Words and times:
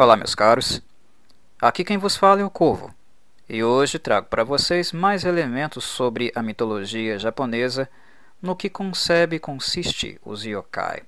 Olá, 0.00 0.14
meus 0.14 0.32
caros. 0.32 0.80
Aqui 1.60 1.82
quem 1.82 1.98
vos 1.98 2.16
fala 2.16 2.40
é 2.40 2.44
o 2.44 2.50
Corvo, 2.50 2.94
e 3.48 3.64
hoje 3.64 3.98
trago 3.98 4.28
para 4.28 4.44
vocês 4.44 4.92
mais 4.92 5.24
elementos 5.24 5.82
sobre 5.82 6.30
a 6.36 6.40
mitologia 6.40 7.18
japonesa 7.18 7.90
no 8.40 8.54
que 8.54 8.70
concebe 8.70 9.34
e 9.34 9.40
consiste 9.40 10.16
os 10.24 10.44
yokai. 10.44 11.02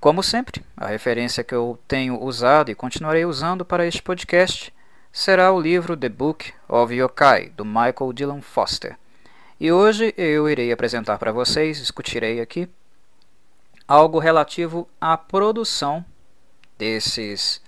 Como 0.00 0.22
sempre, 0.22 0.64
a 0.74 0.86
referência 0.86 1.44
que 1.44 1.54
eu 1.54 1.78
tenho 1.86 2.18
usado 2.22 2.70
e 2.70 2.74
continuarei 2.74 3.26
usando 3.26 3.62
para 3.62 3.86
este 3.86 4.00
podcast 4.00 4.72
será 5.12 5.52
o 5.52 5.60
livro 5.60 5.94
The 5.94 6.08
Book 6.08 6.54
of 6.66 6.94
Yokai, 6.94 7.50
do 7.50 7.66
Michael 7.66 8.14
Dylan 8.14 8.40
Foster. 8.40 8.96
E 9.60 9.70
hoje 9.70 10.14
eu 10.16 10.48
irei 10.48 10.72
apresentar 10.72 11.18
para 11.18 11.32
vocês, 11.32 11.76
discutirei 11.76 12.40
aqui 12.40 12.66
algo 13.88 14.18
relativo 14.18 14.86
à 15.00 15.16
produção 15.16 16.04
desses 16.76 17.62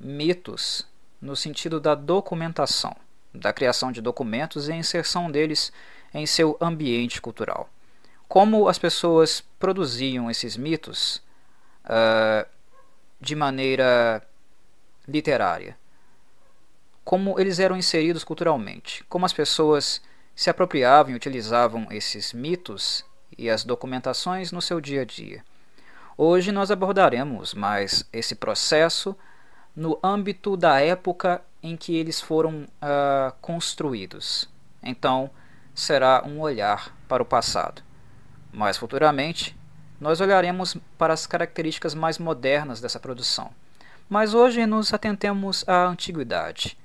mitos 0.00 0.88
no 1.20 1.36
sentido 1.36 1.78
da 1.78 1.94
documentação, 1.94 2.96
da 3.34 3.52
criação 3.52 3.92
de 3.92 4.00
documentos 4.00 4.68
e 4.68 4.72
a 4.72 4.76
inserção 4.76 5.30
deles 5.30 5.70
em 6.14 6.24
seu 6.24 6.56
ambiente 6.60 7.20
cultural. 7.20 7.68
Como 8.26 8.68
as 8.68 8.78
pessoas 8.78 9.44
produziam 9.58 10.30
esses 10.30 10.56
mitos 10.56 11.22
uh, 11.84 12.48
de 13.20 13.36
maneira 13.36 14.26
literária, 15.06 15.76
como 17.04 17.38
eles 17.38 17.58
eram 17.58 17.76
inseridos 17.76 18.24
culturalmente, 18.24 19.04
como 19.08 19.26
as 19.26 19.32
pessoas 19.32 20.00
se 20.34 20.48
apropriavam 20.48 21.12
e 21.12 21.16
utilizavam 21.16 21.86
esses 21.90 22.32
mitos 22.32 23.04
e 23.40 23.48
as 23.48 23.64
documentações 23.64 24.52
no 24.52 24.60
seu 24.60 24.82
dia 24.82 25.00
a 25.00 25.04
dia. 25.04 25.42
Hoje 26.16 26.52
nós 26.52 26.70
abordaremos 26.70 27.54
mais 27.54 28.06
esse 28.12 28.34
processo 28.34 29.16
no 29.74 29.98
âmbito 30.04 30.58
da 30.58 30.78
época 30.78 31.40
em 31.62 31.74
que 31.74 31.96
eles 31.96 32.20
foram 32.20 32.64
uh, 32.64 33.32
construídos. 33.40 34.46
Então, 34.82 35.30
será 35.74 36.22
um 36.26 36.38
olhar 36.40 36.94
para 37.08 37.22
o 37.22 37.26
passado. 37.26 37.82
Mais 38.52 38.76
futuramente, 38.76 39.56
nós 39.98 40.20
olharemos 40.20 40.76
para 40.98 41.14
as 41.14 41.26
características 41.26 41.94
mais 41.94 42.18
modernas 42.18 42.78
dessa 42.78 43.00
produção. 43.00 43.50
Mas 44.06 44.34
hoje 44.34 44.66
nos 44.66 44.92
atentemos 44.92 45.66
à 45.66 45.86
antiguidade, 45.86 46.76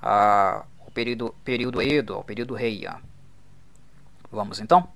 ao 0.00 0.90
período, 0.94 1.34
período 1.42 1.82
Edo, 1.82 2.14
ao 2.14 2.22
período 2.22 2.56
Heian. 2.56 3.00
Vamos 4.30 4.60
então? 4.60 4.95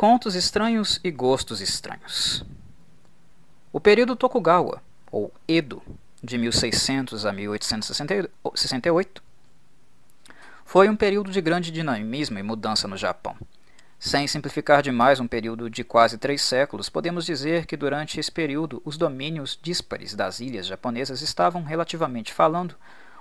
Contos 0.00 0.34
estranhos 0.34 0.98
e 1.04 1.10
gostos 1.10 1.60
estranhos. 1.60 2.42
O 3.70 3.78
período 3.78 4.16
Tokugawa, 4.16 4.82
ou 5.12 5.30
Edo, 5.46 5.82
de 6.24 6.38
1600 6.38 7.26
a 7.26 7.32
1868, 7.34 9.22
foi 10.64 10.88
um 10.88 10.96
período 10.96 11.30
de 11.30 11.42
grande 11.42 11.70
dinamismo 11.70 12.38
e 12.38 12.42
mudança 12.42 12.88
no 12.88 12.96
Japão. 12.96 13.36
Sem 13.98 14.26
simplificar 14.26 14.80
demais 14.82 15.20
um 15.20 15.28
período 15.28 15.68
de 15.68 15.84
quase 15.84 16.16
três 16.16 16.40
séculos, 16.40 16.88
podemos 16.88 17.26
dizer 17.26 17.66
que 17.66 17.76
durante 17.76 18.18
esse 18.18 18.32
período 18.32 18.80
os 18.86 18.96
domínios 18.96 19.58
díspares 19.62 20.14
das 20.14 20.40
ilhas 20.40 20.64
japonesas 20.64 21.20
estavam, 21.20 21.62
relativamente 21.62 22.32
falando, 22.32 22.74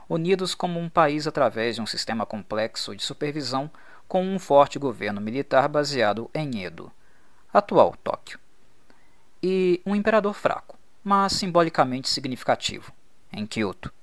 unidos 0.07 0.55
como 0.55 0.79
um 0.79 0.87
país 0.87 1.27
através 1.27 1.75
de 1.75 1.81
um 1.81 1.85
sistema 1.85 2.25
complexo 2.25 2.95
de 2.95 3.03
supervisão 3.03 3.69
com 4.09 4.25
um 4.25 4.39
forte 4.39 4.79
governo 4.79 5.21
militar 5.21 5.69
baseado 5.69 6.31
em 6.33 6.63
Edo, 6.63 6.91
atual 7.53 7.95
Tóquio, 8.03 8.39
e 9.41 9.79
um 9.85 9.95
imperador 9.95 10.33
fraco, 10.33 10.79
mas 11.03 11.33
simbolicamente 11.33 12.09
significativo, 12.09 12.91
em 13.31 13.45
Kyoto. 13.45 13.93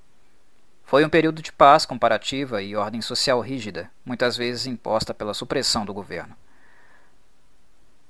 Foi 0.84 1.04
um 1.04 1.08
período 1.08 1.42
de 1.42 1.50
paz 1.50 1.84
comparativa 1.84 2.62
e 2.62 2.76
ordem 2.76 3.02
social 3.02 3.40
rígida, 3.40 3.90
muitas 4.04 4.36
vezes 4.36 4.68
imposta 4.68 5.12
pela 5.12 5.34
supressão 5.34 5.84
do 5.84 5.92
governo. 5.92 6.36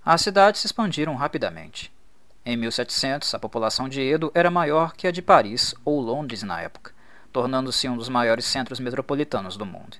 As 0.04 0.21
cidades 0.21 0.60
se 0.60 0.66
expandiram 0.66 1.15
rapidamente. 1.15 1.91
Em 2.44 2.59
1700, 2.59 3.32
a 3.32 3.38
população 3.38 3.88
de 3.88 4.03
Edo 4.03 4.31
era 4.34 4.50
maior 4.50 4.92
que 4.92 5.09
a 5.09 5.10
de 5.10 5.22
Paris 5.22 5.75
ou 5.82 5.98
Londres 5.98 6.42
na 6.42 6.60
época, 6.60 6.92
tornando-se 7.32 7.88
um 7.88 7.97
dos 7.97 8.10
maiores 8.10 8.44
centros 8.44 8.78
metropolitanos 8.78 9.56
do 9.56 9.65
mundo. 9.65 9.97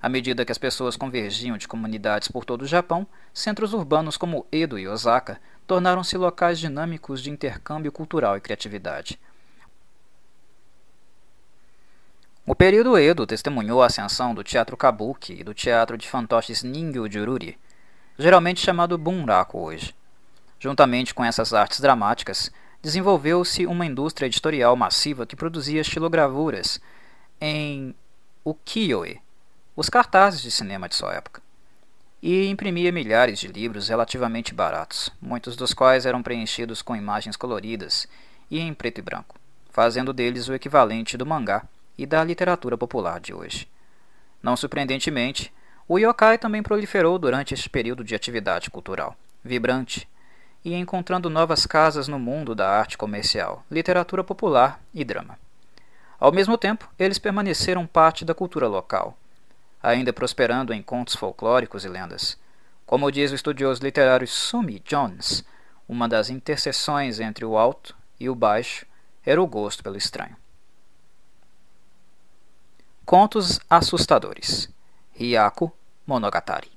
À 0.00 0.08
medida 0.08 0.44
que 0.44 0.52
as 0.52 0.58
pessoas 0.58 0.96
convergiam 0.96 1.56
de 1.56 1.66
comunidades 1.66 2.28
por 2.28 2.44
todo 2.44 2.62
o 2.62 2.66
Japão, 2.66 3.06
centros 3.32 3.72
urbanos 3.72 4.16
como 4.16 4.46
Edo 4.52 4.78
e 4.78 4.86
Osaka 4.86 5.40
tornaram-se 5.66 6.16
locais 6.16 6.58
dinâmicos 6.58 7.22
de 7.22 7.30
intercâmbio 7.30 7.90
cultural 7.90 8.36
e 8.36 8.40
criatividade. 8.40 9.18
O 12.46 12.54
período 12.54 12.96
Edo 12.96 13.26
testemunhou 13.26 13.82
a 13.82 13.86
ascensão 13.86 14.32
do 14.32 14.44
teatro 14.44 14.76
kabuki 14.76 15.40
e 15.40 15.42
do 15.42 15.52
teatro 15.52 15.98
de 15.98 16.08
fantoches 16.08 16.62
Ningyo 16.62 17.10
Jururi, 17.10 17.58
geralmente 18.16 18.60
chamado 18.60 18.96
Bunraku 18.96 19.58
hoje. 19.58 19.92
Juntamente 20.60 21.12
com 21.12 21.24
essas 21.24 21.52
artes 21.52 21.80
dramáticas, 21.80 22.52
desenvolveu-se 22.80 23.66
uma 23.66 23.84
indústria 23.84 24.26
editorial 24.26 24.76
massiva 24.76 25.26
que 25.26 25.34
produzia 25.34 25.80
estilogravuras 25.80 26.80
em 27.40 27.92
ukiyo-e, 28.44 29.20
os 29.76 29.90
cartazes 29.90 30.40
de 30.40 30.50
cinema 30.50 30.88
de 30.88 30.94
sua 30.94 31.12
época, 31.12 31.42
e 32.22 32.46
imprimia 32.46 32.90
milhares 32.90 33.38
de 33.38 33.46
livros 33.46 33.88
relativamente 33.88 34.54
baratos, 34.54 35.12
muitos 35.20 35.54
dos 35.54 35.74
quais 35.74 36.06
eram 36.06 36.22
preenchidos 36.22 36.80
com 36.80 36.96
imagens 36.96 37.36
coloridas 37.36 38.08
e 38.50 38.58
em 38.58 38.72
preto 38.72 38.98
e 38.98 39.02
branco, 39.02 39.36
fazendo 39.70 40.14
deles 40.14 40.48
o 40.48 40.54
equivalente 40.54 41.18
do 41.18 41.26
mangá 41.26 41.62
e 41.98 42.06
da 42.06 42.24
literatura 42.24 42.78
popular 42.78 43.20
de 43.20 43.34
hoje. 43.34 43.68
Não 44.42 44.56
surpreendentemente, 44.56 45.52
o 45.86 45.98
yokai 45.98 46.38
também 46.38 46.62
proliferou 46.62 47.18
durante 47.18 47.52
este 47.52 47.68
período 47.68 48.02
de 48.02 48.14
atividade 48.14 48.70
cultural, 48.70 49.14
vibrante, 49.44 50.08
e 50.64 50.74
encontrando 50.74 51.28
novas 51.28 51.66
casas 51.66 52.08
no 52.08 52.18
mundo 52.18 52.54
da 52.54 52.68
arte 52.68 52.96
comercial, 52.96 53.62
literatura 53.70 54.24
popular 54.24 54.80
e 54.94 55.04
drama. 55.04 55.38
Ao 56.18 56.32
mesmo 56.32 56.56
tempo, 56.56 56.88
eles 56.98 57.18
permaneceram 57.18 57.86
parte 57.86 58.24
da 58.24 58.34
cultura 58.34 58.66
local, 58.66 59.16
ainda 59.82 60.12
prosperando 60.12 60.72
em 60.72 60.82
contos 60.82 61.14
folclóricos 61.14 61.84
e 61.84 61.88
lendas. 61.88 62.38
Como 62.84 63.10
diz 63.10 63.32
o 63.32 63.34
estudioso 63.34 63.82
literário 63.82 64.26
Sumi 64.26 64.80
Jones, 64.80 65.44
uma 65.88 66.08
das 66.08 66.30
interseções 66.30 67.20
entre 67.20 67.44
o 67.44 67.56
alto 67.56 67.96
e 68.18 68.28
o 68.28 68.34
baixo 68.34 68.86
era 69.24 69.42
o 69.42 69.46
gosto 69.46 69.82
pelo 69.82 69.96
estranho. 69.96 70.36
Contos 73.04 73.60
assustadores. 73.70 74.68
Hyaku 75.18 75.72
Monogatari. 76.06 76.70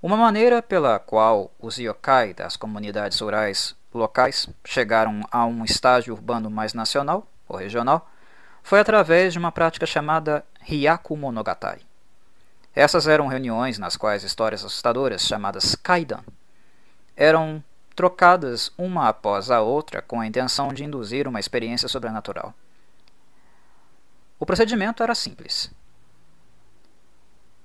Uma 0.00 0.16
maneira 0.16 0.60
pela 0.62 0.98
qual 0.98 1.50
os 1.58 1.78
yokai 1.78 2.34
das 2.34 2.56
comunidades 2.56 3.18
rurais 3.20 3.74
locais 3.92 4.48
chegaram 4.64 5.20
a 5.30 5.46
um 5.46 5.64
estágio 5.64 6.12
urbano 6.14 6.50
mais 6.50 6.74
nacional 6.74 7.26
ou 7.48 7.56
regional 7.56 8.10
foi 8.62 8.80
através 8.80 9.32
de 9.32 9.38
uma 9.38 9.52
prática 9.52 9.86
chamada 9.86 10.44
Hyaku 10.66 11.16
Monogatari. 11.16 11.86
Essas 12.74 13.06
eram 13.06 13.26
reuniões 13.26 13.78
nas 13.78 13.96
quais 13.96 14.24
histórias 14.24 14.64
assustadoras, 14.64 15.22
chamadas 15.22 15.74
Kaidan, 15.74 16.24
eram 17.16 17.62
trocadas 17.94 18.72
uma 18.76 19.08
após 19.08 19.50
a 19.50 19.60
outra 19.60 20.02
com 20.02 20.20
a 20.20 20.26
intenção 20.26 20.72
de 20.72 20.82
induzir 20.82 21.28
uma 21.28 21.38
experiência 21.38 21.88
sobrenatural. 21.88 22.52
O 24.40 24.44
procedimento 24.44 25.02
era 25.02 25.14
simples. 25.14 25.70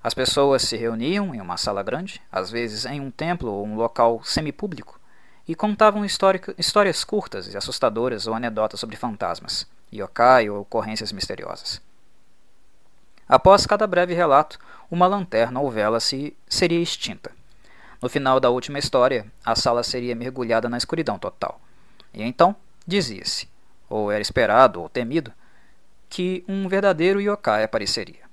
As 0.04 0.14
pessoas 0.14 0.62
se 0.62 0.78
reuniam 0.78 1.34
em 1.34 1.42
uma 1.42 1.58
sala 1.58 1.82
grande, 1.82 2.22
às 2.32 2.52
vezes 2.52 2.86
em 2.86 3.02
um 3.02 3.10
templo 3.10 3.52
ou 3.52 3.66
um 3.66 3.76
local 3.76 4.22
semipúblico, 4.24 5.00
e 5.48 5.56
contavam 5.56 6.06
histórias 6.06 7.04
curtas 7.04 7.52
e 7.52 7.58
assustadoras 7.58 8.28
ou 8.28 8.36
anedotas 8.36 8.80
sobre 8.80 8.96
fantasmas, 8.96 9.68
yokai 9.92 10.50
ou 10.50 10.62
ocorrências 10.62 11.12
misteriosas. 11.12 11.82
Após 13.30 13.68
cada 13.68 13.86
breve 13.86 14.16
relato, 14.16 14.58
uma 14.90 15.06
lanterna 15.06 15.60
ou 15.60 15.70
vela 15.70 16.00
se 16.00 16.36
seria 16.48 16.82
extinta. 16.82 17.32
No 18.02 18.10
final 18.10 18.40
da 18.40 18.50
última 18.50 18.80
história, 18.80 19.32
a 19.46 19.56
sala 19.56 19.84
seria 19.84 20.16
mergulhada 20.16 20.68
na 20.68 20.80
escuridão 20.80 21.20
total. 21.20 21.62
E 22.12 22.24
então, 22.24 22.56
dizia-se, 22.88 23.48
ou 23.88 24.12
era 24.12 24.20
esperado 24.22 24.82
ou 24.82 24.90
temido, 24.90 25.32
que 26.10 26.44
um 26.48 26.68
verdadeiro 26.68 27.22
yokai 27.22 27.64
apareceria. 27.64 28.28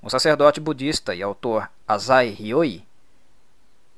O 0.00 0.08
sacerdote 0.08 0.60
budista 0.60 1.14
e 1.14 1.22
autor 1.22 1.70
Azai 1.86 2.30
Ryoi, 2.30 2.86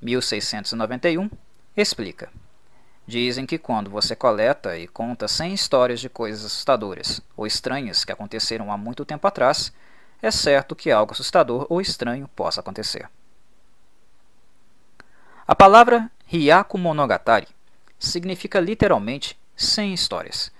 1691, 0.02 1.30
explica. 1.76 2.28
Dizem 3.06 3.46
que 3.46 3.56
quando 3.56 3.88
você 3.88 4.16
coleta 4.16 4.76
e 4.76 4.88
conta 4.88 5.28
100 5.28 5.54
histórias 5.54 6.00
de 6.00 6.08
coisas 6.08 6.44
assustadoras 6.44 7.20
ou 7.36 7.46
estranhas 7.46 8.04
que 8.04 8.10
aconteceram 8.10 8.72
há 8.72 8.76
muito 8.76 9.04
tempo 9.04 9.26
atrás, 9.28 9.72
é 10.20 10.30
certo 10.30 10.74
que 10.74 10.90
algo 10.90 11.12
assustador 11.12 11.66
ou 11.68 11.80
estranho 11.80 12.26
possa 12.34 12.60
acontecer. 12.60 13.08
A 15.46 15.54
palavra 15.54 16.10
Hyaku 16.32 16.76
Monogatari 16.76 17.46
significa 17.96 18.58
literalmente 18.58 19.38
100 19.54 19.94
histórias, 19.94 20.50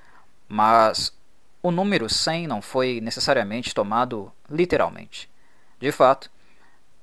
mas 0.48 1.12
o 1.60 1.72
número 1.72 2.08
100 2.08 2.46
não 2.46 2.62
foi 2.62 3.00
necessariamente 3.00 3.74
tomado 3.74 4.32
literalmente. 4.48 5.28
De 5.80 5.90
fato, 5.90 6.30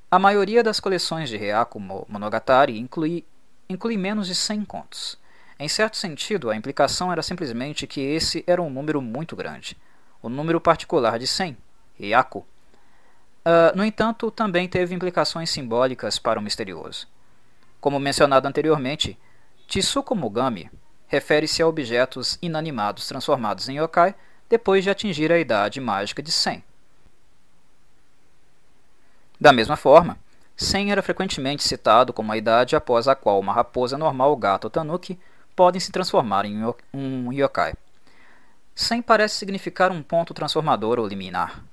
a 0.10 0.18
maioria 0.18 0.64
das 0.64 0.80
coleções 0.80 1.28
de 1.28 1.36
Hyaku 1.36 1.82
Monogatari 1.82 2.80
inclui, 2.80 3.26
inclui 3.68 3.98
menos 3.98 4.28
de 4.28 4.36
100 4.36 4.64
contos. 4.64 5.22
Em 5.64 5.70
certo 5.70 5.96
sentido, 5.96 6.50
a 6.50 6.58
implicação 6.58 7.10
era 7.10 7.24
simplesmente 7.24 7.88
que 7.88 8.02
esse 8.02 8.44
era 8.46 8.62
um 8.62 8.70
número 8.70 9.02
muito 9.02 9.34
grande. 9.34 9.78
O 10.22 10.28
número 10.28 10.60
particular 10.60 11.18
de 11.18 11.26
100, 11.26 11.56
Hyaku. 11.98 12.40
Uh, 12.40 12.46
no 13.74 13.86
entanto, 13.86 14.30
também 14.30 14.68
teve 14.68 14.94
implicações 14.94 15.50
simbólicas 15.50 16.20
para 16.20 16.38
o 16.38 16.44
misterioso. 16.44 17.08
Como 17.80 17.98
mencionado 17.98 18.46
anteriormente, 18.46 19.18
Tsuko 19.66 20.14
Mogami 20.14 20.70
refere-se 21.08 21.62
a 21.62 21.68
objetos 21.68 22.38
inanimados 22.42 23.08
transformados 23.08 23.70
em 23.70 23.78
yokai 23.78 24.14
depois 24.50 24.84
de 24.84 24.90
atingir 24.90 25.32
a 25.32 25.40
idade 25.40 25.80
mágica 25.80 26.22
de 26.22 26.34
100. 26.34 26.62
Da 29.40 29.54
mesma 29.54 29.78
forma, 29.78 30.18
100 30.58 30.92
era 30.92 31.02
frequentemente 31.02 31.64
citado 31.64 32.12
como 32.12 32.34
a 32.34 32.38
idade 32.38 32.76
após 32.76 33.08
a 33.08 33.16
qual 33.16 33.40
uma 33.40 33.54
raposa 33.54 33.98
normal, 33.98 34.36
gato 34.36 34.66
ou 34.66 34.70
tanuki 34.70 35.18
podem 35.56 35.80
se 35.80 35.92
transformar 35.92 36.46
em 36.46 36.64
um 36.94 37.32
yokai. 37.32 37.74
100 38.76 39.02
parece 39.04 39.36
significar 39.36 39.92
um 39.92 40.02
ponto 40.02 40.34
transformador 40.34 41.00
ou 41.00 41.08
liminar, 41.08 41.64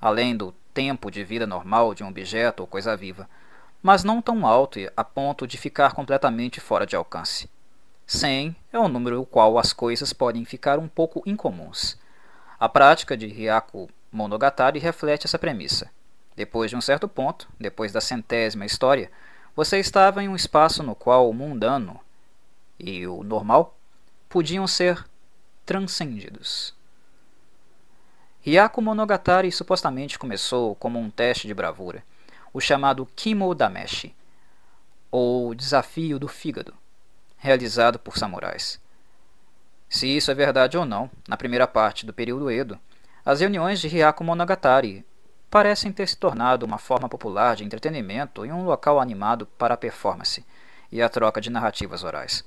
além 0.00 0.36
do 0.36 0.54
tempo 0.74 1.10
de 1.10 1.24
vida 1.24 1.46
normal 1.46 1.94
de 1.94 2.04
um 2.04 2.08
objeto 2.08 2.60
ou 2.60 2.66
coisa 2.66 2.96
viva, 2.96 3.28
mas 3.82 4.04
não 4.04 4.20
tão 4.20 4.46
alto 4.46 4.78
a 4.96 5.04
ponto 5.04 5.46
de 5.46 5.56
ficar 5.56 5.92
completamente 5.92 6.60
fora 6.60 6.86
de 6.86 6.96
alcance. 6.96 7.48
100 8.06 8.54
é 8.72 8.78
o 8.78 8.88
número 8.88 9.16
no 9.16 9.26
qual 9.26 9.58
as 9.58 9.72
coisas 9.72 10.12
podem 10.12 10.44
ficar 10.44 10.78
um 10.78 10.88
pouco 10.88 11.22
incomuns. 11.24 11.98
A 12.60 12.68
prática 12.68 13.16
de 13.16 13.26
Hyaku 13.26 13.88
Monogatari 14.12 14.78
reflete 14.78 15.26
essa 15.26 15.38
premissa. 15.38 15.90
Depois 16.36 16.70
de 16.70 16.76
um 16.76 16.80
certo 16.80 17.08
ponto, 17.08 17.48
depois 17.58 17.92
da 17.92 18.00
centésima 18.00 18.66
história, 18.66 19.10
você 19.56 19.78
estava 19.78 20.22
em 20.22 20.28
um 20.28 20.36
espaço 20.36 20.82
no 20.82 20.94
qual 20.94 21.30
o 21.30 21.34
mundano 21.34 22.00
e 22.78 23.06
o 23.06 23.22
normal 23.22 23.76
podiam 24.28 24.66
ser 24.66 25.04
transcendidos. 25.64 26.74
Hyaku 28.46 28.82
Monogatari 28.82 29.50
supostamente 29.50 30.18
começou 30.18 30.74
como 30.74 30.98
um 30.98 31.10
teste 31.10 31.46
de 31.46 31.54
bravura, 31.54 32.04
o 32.52 32.60
chamado 32.60 33.06
Kimo 33.16 33.54
Dameshi, 33.54 34.14
ou 35.10 35.54
Desafio 35.54 36.18
do 36.18 36.28
Fígado 36.28 36.74
realizado 37.44 37.98
por 37.98 38.16
samurais. 38.16 38.80
Se 39.86 40.08
isso 40.08 40.30
é 40.30 40.34
verdade 40.34 40.78
ou 40.78 40.86
não, 40.86 41.10
na 41.28 41.36
primeira 41.36 41.66
parte 41.66 42.06
do 42.06 42.12
período 42.12 42.50
Edo, 42.50 42.78
as 43.22 43.40
reuniões 43.40 43.80
de 43.80 43.88
Hyaku 43.88 44.24
Monogatari 44.24 45.04
parecem 45.50 45.92
ter 45.92 46.08
se 46.08 46.16
tornado 46.16 46.64
uma 46.64 46.78
forma 46.78 47.06
popular 47.06 47.54
de 47.54 47.62
entretenimento 47.62 48.46
e 48.46 48.50
um 48.50 48.64
local 48.64 48.98
animado 48.98 49.44
para 49.58 49.74
a 49.74 49.76
performance 49.76 50.42
e 50.90 51.02
a 51.02 51.08
troca 51.10 51.38
de 51.38 51.50
narrativas 51.50 52.02
orais. 52.02 52.42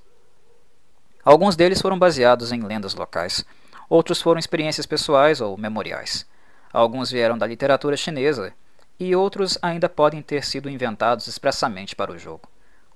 Alguns 1.28 1.58
deles 1.58 1.82
foram 1.82 2.00
baseados 2.00 2.54
em 2.54 2.62
lendas 2.62 2.96
locais, 2.96 3.44
outros 3.90 4.22
foram 4.22 4.40
experiências 4.40 4.86
pessoais 4.86 5.42
ou 5.42 5.58
memoriais. 5.58 6.26
Alguns 6.72 7.12
vieram 7.12 7.38
da 7.38 7.46
literatura 7.46 7.98
chinesa 7.98 8.54
e 8.98 9.14
outros 9.14 9.58
ainda 9.62 9.90
podem 9.90 10.22
ter 10.22 10.46
sido 10.46 10.70
inventados 10.70 11.28
expressamente 11.28 11.98
para 11.98 12.14
o 12.14 12.18
jogo. 12.18 12.48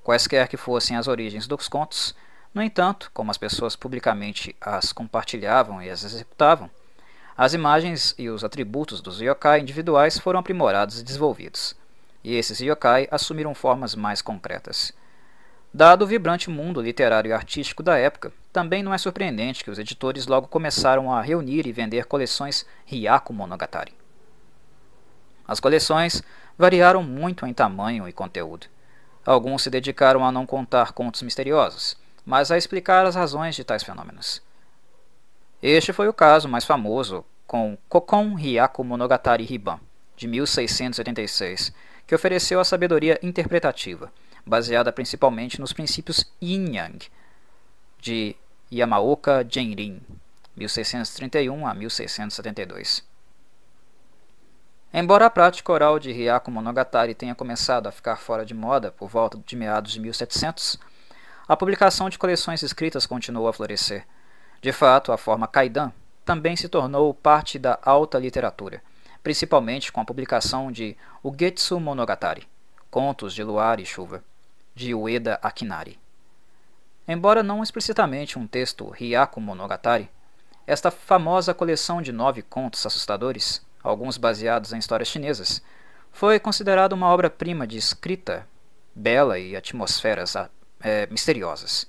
Quaisquer 0.01 0.47
que 0.47 0.55
fossem 0.55 0.95
as 0.95 1.09
origens 1.09 1.45
dos 1.45 1.67
contos, 1.67 2.15
no 2.53 2.63
entanto, 2.63 3.11
como 3.13 3.31
as 3.31 3.37
pessoas 3.37 3.75
publicamente 3.75 4.55
as 4.61 4.93
compartilhavam 4.93 5.83
e 5.83 5.89
as 5.89 6.01
executavam, 6.01 6.71
as 7.35 7.53
imagens 7.53 8.15
e 8.17 8.29
os 8.29 8.45
atributos 8.45 9.01
dos 9.01 9.19
yokai 9.19 9.59
individuais 9.59 10.17
foram 10.17 10.39
aprimorados 10.39 11.01
e 11.01 11.03
desenvolvidos, 11.03 11.75
e 12.23 12.33
esses 12.33 12.61
yokai 12.61 13.09
assumiram 13.11 13.53
formas 13.53 13.93
mais 13.93 14.21
concretas. 14.21 14.93
Dado 15.73 16.03
o 16.03 16.07
vibrante 16.07 16.49
mundo 16.49 16.81
literário 16.81 17.29
e 17.29 17.33
artístico 17.33 17.81
da 17.81 17.97
época, 17.97 18.33
também 18.51 18.83
não 18.83 18.93
é 18.93 18.97
surpreendente 18.97 19.63
que 19.63 19.71
os 19.71 19.79
editores 19.79 20.27
logo 20.27 20.47
começaram 20.47 21.13
a 21.13 21.21
reunir 21.21 21.65
e 21.65 21.71
vender 21.71 22.05
coleções 22.05 22.65
Hyaku 22.91 23.31
Monogatari. 23.31 23.93
As 25.47 25.61
coleções 25.61 26.21
variaram 26.57 27.01
muito 27.01 27.45
em 27.45 27.53
tamanho 27.53 28.07
e 28.07 28.11
conteúdo. 28.11 28.67
Alguns 29.25 29.63
se 29.63 29.69
dedicaram 29.69 30.25
a 30.25 30.31
não 30.31 30.45
contar 30.45 30.91
contos 30.91 31.21
misteriosos, 31.21 31.95
mas 32.25 32.51
a 32.51 32.57
explicar 32.57 33.05
as 33.05 33.15
razões 33.15 33.55
de 33.55 33.63
tais 33.63 33.83
fenômenos. 33.83 34.41
Este 35.61 35.93
foi 35.93 36.09
o 36.09 36.13
caso 36.13 36.49
mais 36.49 36.65
famoso 36.65 37.23
com 37.47 37.77
Kokon 37.87 38.35
Hyaku 38.37 38.83
Monogatari 38.83 39.47
Hiban, 39.49 39.79
de 40.17 40.27
1686, 40.27 41.73
que 42.05 42.15
ofereceu 42.15 42.59
a 42.59 42.65
sabedoria 42.65 43.17
interpretativa, 43.21 44.11
baseada 44.45 44.91
principalmente 44.91 45.59
nos 45.59 45.73
princípios 45.73 46.25
Yin-Yang, 46.41 47.09
de 47.99 48.35
Yamaoka 48.71 49.45
Genrin, 49.49 50.01
1631 50.55 51.67
a 51.67 51.73
1672. 51.73 53.03
Embora 54.93 55.25
a 55.25 55.29
prática 55.29 55.71
oral 55.71 55.99
de 55.99 56.11
Hyaku 56.11 56.51
Monogatari 56.51 57.15
tenha 57.15 57.33
começado 57.33 57.87
a 57.87 57.91
ficar 57.91 58.17
fora 58.17 58.45
de 58.45 58.53
moda 58.53 58.91
por 58.91 59.07
volta 59.07 59.39
de 59.45 59.55
meados 59.55 59.93
de 59.93 59.99
1700, 60.01 60.77
a 61.47 61.55
publicação 61.55 62.09
de 62.09 62.19
coleções 62.19 62.61
escritas 62.61 63.05
continuou 63.05 63.47
a 63.47 63.53
florescer. 63.53 64.05
De 64.61 64.71
fato, 64.71 65.11
a 65.11 65.17
forma 65.17 65.47
Kaidan 65.47 65.93
também 66.25 66.55
se 66.55 66.67
tornou 66.67 67.13
parte 67.13 67.57
da 67.57 67.79
alta 67.81 68.19
literatura, 68.19 68.81
principalmente 69.23 69.91
com 69.91 70.01
a 70.01 70.05
publicação 70.05 70.71
de 70.71 70.97
Ugetsu 71.23 71.79
Monogatari, 71.79 72.47
Contos 72.89 73.33
de 73.33 73.43
Luar 73.43 73.79
e 73.79 73.85
Chuva, 73.85 74.23
de 74.73 74.93
Ueda 74.93 75.39
Akinari. 75.41 75.99
Embora 77.07 77.43
não 77.43 77.63
explicitamente 77.63 78.37
um 78.37 78.47
texto 78.47 78.93
Hyaku 78.99 79.41
Monogatari, 79.41 80.09
esta 80.65 80.91
famosa 80.91 81.53
coleção 81.53 82.01
de 82.01 82.11
nove 82.11 82.41
contos 82.41 82.85
assustadores 82.85 83.65
alguns 83.83 84.17
baseados 84.17 84.73
em 84.73 84.77
histórias 84.77 85.09
chinesas, 85.09 85.61
foi 86.11 86.39
considerado 86.39 86.93
uma 86.93 87.07
obra-prima 87.07 87.65
de 87.65 87.77
escrita 87.77 88.47
bela 88.93 89.39
e 89.39 89.55
atmosferas 89.55 90.35
é, 90.81 91.07
misteriosas, 91.07 91.87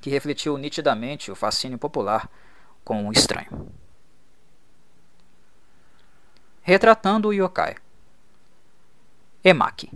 que 0.00 0.10
refletiu 0.10 0.56
nitidamente 0.56 1.30
o 1.30 1.36
fascínio 1.36 1.78
popular 1.78 2.28
com 2.84 3.06
o 3.06 3.12
estranho. 3.12 3.70
Retratando 6.62 7.28
o 7.28 7.32
yokai. 7.32 7.76
Emaki. 9.44 9.90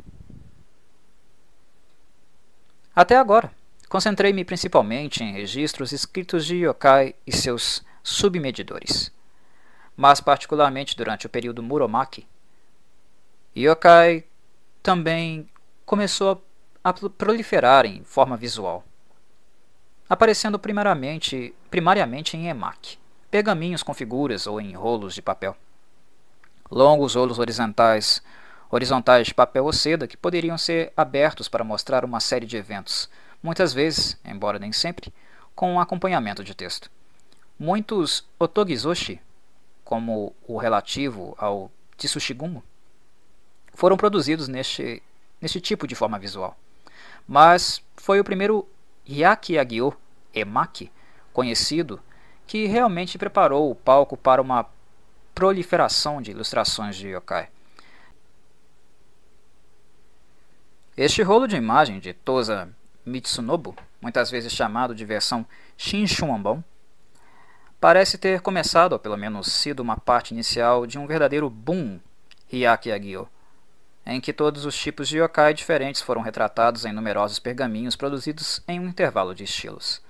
Até 2.95 3.17
agora, 3.17 3.51
concentrei-me 3.89 4.45
principalmente 4.45 5.23
em 5.23 5.33
registros 5.33 5.93
escritos 5.93 6.47
de 6.47 6.57
yokai 6.57 7.15
e 7.27 7.33
seus 7.33 7.85
submedidores 8.03 9.13
mas 9.97 10.21
particularmente 10.21 10.97
durante 10.97 11.27
o 11.27 11.31
período 11.31 11.63
Muromachi, 11.63 12.27
yokai 13.57 14.25
também 14.83 15.49
começou 15.87 16.45
a 16.83 16.93
proliferar 16.93 17.87
em 17.87 18.03
forma 18.05 18.37
visual, 18.37 18.85
aparecendo 20.09 20.59
primariamente, 20.59 21.55
primariamente 21.71 22.37
em 22.37 22.49
emaki, 22.49 22.99
pergaminhos 23.31 23.83
com 23.83 23.95
figuras 23.95 24.47
ou 24.47 24.61
em 24.61 24.75
rolos 24.75 25.15
de 25.15 25.23
papel. 25.23 25.57
Longos 26.71 27.15
rolos 27.15 27.39
horizontais, 27.39 28.23
horizontais 28.75 29.29
de 29.29 29.35
papel 29.35 29.65
ou 29.65 29.73
seda 29.73 30.07
que 30.07 30.17
poderiam 30.17 30.59
ser 30.59 30.93
abertos 30.97 31.49
para 31.49 31.65
mostrar 31.65 32.05
uma 32.05 32.21
série 32.21 32.47
de 32.47 32.57
eventos, 32.57 33.09
muitas 33.43 33.73
vezes, 33.73 34.19
embora 34.25 34.59
nem 34.59 34.73
sempre, 34.73 35.13
com 35.55 35.75
um 35.75 35.81
acompanhamento 35.81 36.43
de 36.43 36.55
texto. 36.55 36.91
Muitos 37.59 38.27
otogizoshi 38.39 39.21
como 39.85 40.35
o 40.49 40.57
relativo 40.57 41.37
ao 41.39 41.71
Tsushigunmo, 41.97 42.65
foram 43.75 43.97
produzidos 43.97 44.49
neste, 44.49 45.03
neste 45.41 45.61
tipo 45.61 45.87
de 45.87 45.95
forma 45.95 46.19
visual. 46.19 46.57
Mas 47.29 47.83
foi 47.97 48.19
o 48.19 48.25
primeiro 48.25 48.67
Yakiagyo 49.09 49.95
Emaki 50.35 50.91
conhecido 51.33 52.01
que 52.47 52.67
realmente 52.67 53.19
preparou 53.19 53.71
o 53.71 53.75
palco 53.75 54.17
para 54.17 54.41
uma 54.41 54.67
proliferação 55.35 56.21
de 56.23 56.31
ilustrações 56.31 56.97
de 56.97 57.09
yokai. 57.09 57.49
Este 60.97 61.23
rolo 61.23 61.49
de 61.49 61.57
imagem 61.57 61.99
de 61.99 62.13
Tosa 62.13 62.69
Mitsunobu, 63.05 63.75
muitas 64.01 64.31
vezes 64.31 64.53
chamado 64.53 64.95
de 64.95 65.05
versão 65.05 65.45
Shinshuanbon, 65.77 66.63
parece 67.81 68.17
ter 68.17 68.41
começado, 68.41 68.93
ou 68.93 68.99
pelo 69.01 69.17
menos 69.17 69.51
sido 69.51 69.81
uma 69.81 69.97
parte 69.97 70.33
inicial, 70.33 70.87
de 70.87 70.97
um 70.97 71.05
verdadeiro 71.05 71.51
boom 71.51 71.99
Hyakki 72.49 72.93
Agyo. 72.93 73.29
em 74.07 74.21
que 74.21 74.33
todos 74.33 74.65
os 74.65 74.77
tipos 74.79 75.09
de 75.09 75.19
yokai 75.19 75.53
diferentes 75.53 76.01
foram 76.01 76.23
retratados 76.23 76.85
em 76.85 76.93
numerosos 76.93 77.41
pergaminhos 77.41 77.97
produzidos 77.97 78.63
em 78.69 78.79
um 78.79 78.87
intervalo 78.87 79.35
de 79.35 79.43
estilos. 79.43 80.01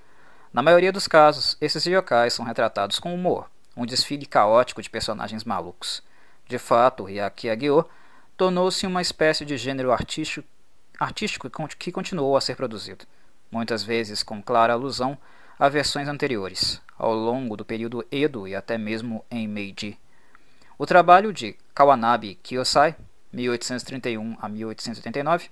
Na 0.52 0.62
maioria 0.62 0.92
dos 0.92 1.08
casos, 1.08 1.56
esses 1.62 1.86
yokais 1.86 2.34
são 2.34 2.44
retratados 2.44 2.98
com 2.98 3.14
humor, 3.14 3.50
um 3.74 3.86
desfile 3.86 4.26
caótico 4.26 4.82
de 4.82 4.90
personagens 4.90 5.44
malucos. 5.44 6.02
De 6.46 6.58
fato, 6.58 7.04
Hyakki 7.04 7.48
Agyo 7.48 7.88
tornou-se 8.36 8.86
uma 8.86 9.00
espécie 9.00 9.46
de 9.46 9.56
gênero 9.56 9.90
artístico, 9.90 10.46
artístico 10.98 11.50
que 11.78 11.92
continuou 11.92 12.36
a 12.36 12.40
ser 12.40 12.56
produzido, 12.56 13.04
muitas 13.50 13.82
vezes 13.82 14.22
com 14.22 14.42
clara 14.42 14.72
alusão 14.72 15.18
a 15.58 15.68
versões 15.68 16.08
anteriores, 16.08 16.80
ao 16.98 17.14
longo 17.14 17.56
do 17.56 17.64
período 17.64 18.06
Edo 18.10 18.46
e 18.48 18.54
até 18.54 18.76
mesmo 18.76 19.24
em 19.30 19.46
Meiji. 19.46 19.98
O 20.76 20.86
trabalho 20.86 21.32
de 21.32 21.56
Kawanabe 21.74 22.34
Kiyosai 22.36 22.96
1831 23.34 24.36
a 24.40 24.48
1889, 24.48 25.50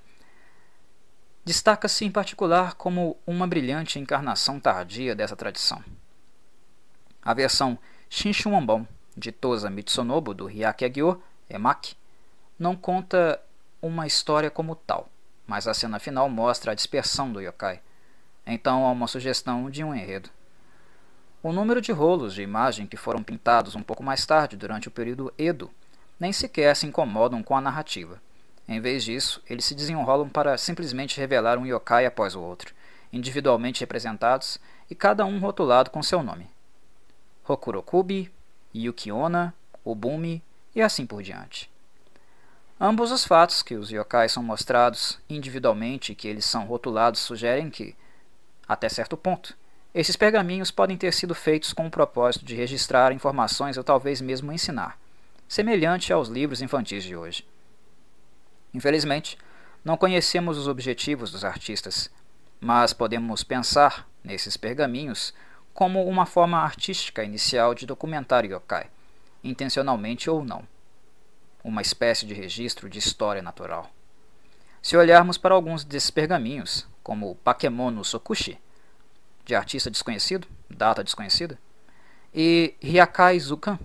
destaca-se 1.45 2.05
em 2.05 2.11
particular 2.11 2.75
como 2.75 3.17
uma 3.27 3.47
brilhante 3.47 3.99
encarnação 3.99 4.61
tardia 4.61 5.15
dessa 5.15 5.37
tradição. 5.37 5.83
A 7.21 7.35
versão 7.35 7.79
Shinshuanbon 8.09 8.87
de 9.17 9.33
Tosa 9.33 9.69
Mitsunobu 9.69 10.33
do 10.33 10.47
Hyakki 10.47 10.85
Agyo, 10.85 11.23
Emaki, 11.51 11.97
não 12.59 12.77
conta 12.77 13.41
uma 13.81 14.07
história 14.07 14.51
como 14.51 14.77
tal, 14.77 15.09
mas 15.53 15.69
a 15.69 15.75
cena 15.75 15.99
final 15.99 16.31
mostra 16.31 16.73
a 16.73 16.75
dispersão 16.75 17.31
do 17.31 17.39
yokai. 17.39 17.83
Então 18.47 18.87
há 18.87 18.91
uma 18.91 19.07
sugestão 19.07 19.69
de 19.69 19.85
um 19.85 19.95
enredo. 19.95 20.31
O 21.43 21.53
número 21.53 21.79
de 21.79 21.93
rolos 21.93 22.33
de 22.33 22.41
imagem 22.41 22.87
que 22.87 22.97
foram 22.97 23.23
pintados 23.23 23.75
um 23.75 23.83
pouco 23.83 24.03
mais 24.03 24.25
tarde, 24.25 24.57
durante 24.57 24.89
o 24.89 24.91
período 24.91 25.31
Edo, 25.37 25.71
nem 26.19 26.33
sequer 26.33 26.75
se 26.75 26.87
incomodam 26.87 27.43
com 27.43 27.55
a 27.55 27.61
narrativa. 27.61 28.19
Em 28.67 28.81
vez 28.81 29.05
disso, 29.05 29.43
eles 29.47 29.67
se 29.67 29.75
desenrolam 29.75 30.27
para 30.27 30.57
simplesmente 30.57 31.21
revelar 31.21 31.59
um 31.59 31.67
yokai 31.67 32.07
após 32.07 32.35
o 32.35 32.41
outro, 32.41 32.75
individualmente 33.13 33.81
representados 33.81 34.59
e 34.89 34.95
cada 34.95 35.27
um 35.27 35.39
rotulado 35.39 35.91
com 35.91 36.03
seu 36.03 36.23
nome. 36.23 36.49
Hokurokubi, 37.47 38.33
Yukiona, 38.75 39.53
Obumi 39.85 40.43
e 40.75 40.81
assim 40.81 41.05
por 41.05 41.23
diante. 41.23 41.71
Ambos 42.85 43.13
os 43.13 43.25
fatos 43.25 43.63
que 43.63 43.77
os 43.77 43.91
yokais 43.91 44.33
são 44.33 44.43
mostrados 44.43 45.17
individualmente 45.31 46.11
e 46.11 46.15
que 46.17 46.27
eles 46.27 46.45
são 46.45 46.67
rotulados 46.67 47.21
sugerem 47.21 47.71
que, 47.71 47.95
até 48.67 48.89
certo 48.89 49.17
ponto, 49.17 49.57
esses 49.95 50.17
pergaminhos 50.17 50.73
podem 50.73 50.97
ter 50.97 51.13
sido 51.13 51.33
feitos 51.33 51.73
com 51.73 51.87
o 51.87 51.91
propósito 51.91 52.45
de 52.45 52.57
registrar 52.57 53.13
informações 53.13 53.77
ou 53.77 53.85
talvez 53.85 54.21
mesmo 54.21 54.51
ensinar 54.51 54.99
semelhante 55.47 56.13
aos 56.13 56.29
livros 56.29 56.61
infantis 56.61 57.05
de 57.05 57.15
hoje. 57.15 57.47
Infelizmente, 58.75 59.39
não 59.85 59.97
conhecemos 59.97 60.59
os 60.59 60.67
objetivos 60.67 61.31
dos 61.31 61.45
artistas, 61.45 62.11
mas 62.61 62.93
podemos 62.93 63.45
pensar 63.45 64.09
nesses 64.25 64.57
pergaminhos 64.57 65.33
como 65.73 66.05
uma 66.05 66.27
forma 66.27 66.59
artística 66.59 67.23
inicial 67.23 67.77
de 67.77 67.87
documentar 67.87 68.45
yokai, 68.45 68.91
intencionalmente 69.45 70.29
ou 70.29 70.45
não, 70.45 70.67
uma 71.63 71.83
espécie 71.83 72.27
de 72.27 72.35
registro 72.35 72.89
de 72.89 72.99
história 72.99 73.43
natural. 73.43 73.91
Se 74.81 74.97
olharmos 74.97 75.39
para 75.39 75.55
alguns 75.55 75.85
desses 75.85 76.11
pergaminhos, 76.11 76.89
como 77.03 77.37
Pakemono 77.37 78.05
Sokushi, 78.05 78.59
de 79.45 79.55
artista 79.55 79.91
desconhecido, 79.91 80.49
data 80.69 81.05
desconhecida, 81.05 81.59
e 82.35 82.75
Hyakai 82.83 83.39
Zukan, 83.39 83.79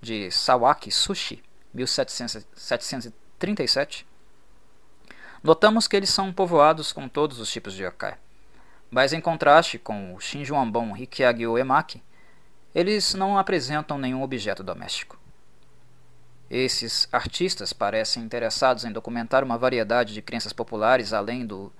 de 0.00 0.30
Sawaki 0.30 0.90
Sushi, 0.90 1.42
1737, 1.74 4.06
notamos 5.42 5.88
que 5.88 5.96
eles 5.96 6.10
são 6.10 6.32
povoados 6.32 6.92
com 6.92 7.08
todos 7.08 7.40
os 7.40 7.50
tipos 7.50 7.74
de 7.74 7.82
yokai. 7.84 8.16
Mas 8.90 9.12
em 9.12 9.20
contraste 9.20 9.78
com 9.78 10.14
o 10.14 10.20
Shinjuanbon 10.20 10.96
Hikiagyo 10.96 11.58
Emaki, 11.58 12.02
eles 12.74 13.12
não 13.14 13.36
apresentam 13.36 13.98
nenhum 13.98 14.22
objeto 14.22 14.62
doméstico. 14.62 15.18
Esses 16.50 17.08
artistas 17.10 17.72
parecem 17.72 18.22
interessados 18.22 18.84
em 18.84 18.92
documentar 18.92 19.42
uma 19.42 19.58
variedade 19.58 20.14
de 20.14 20.22
crenças 20.22 20.52
populares 20.52 21.12
além 21.12 21.44
do 21.44 21.72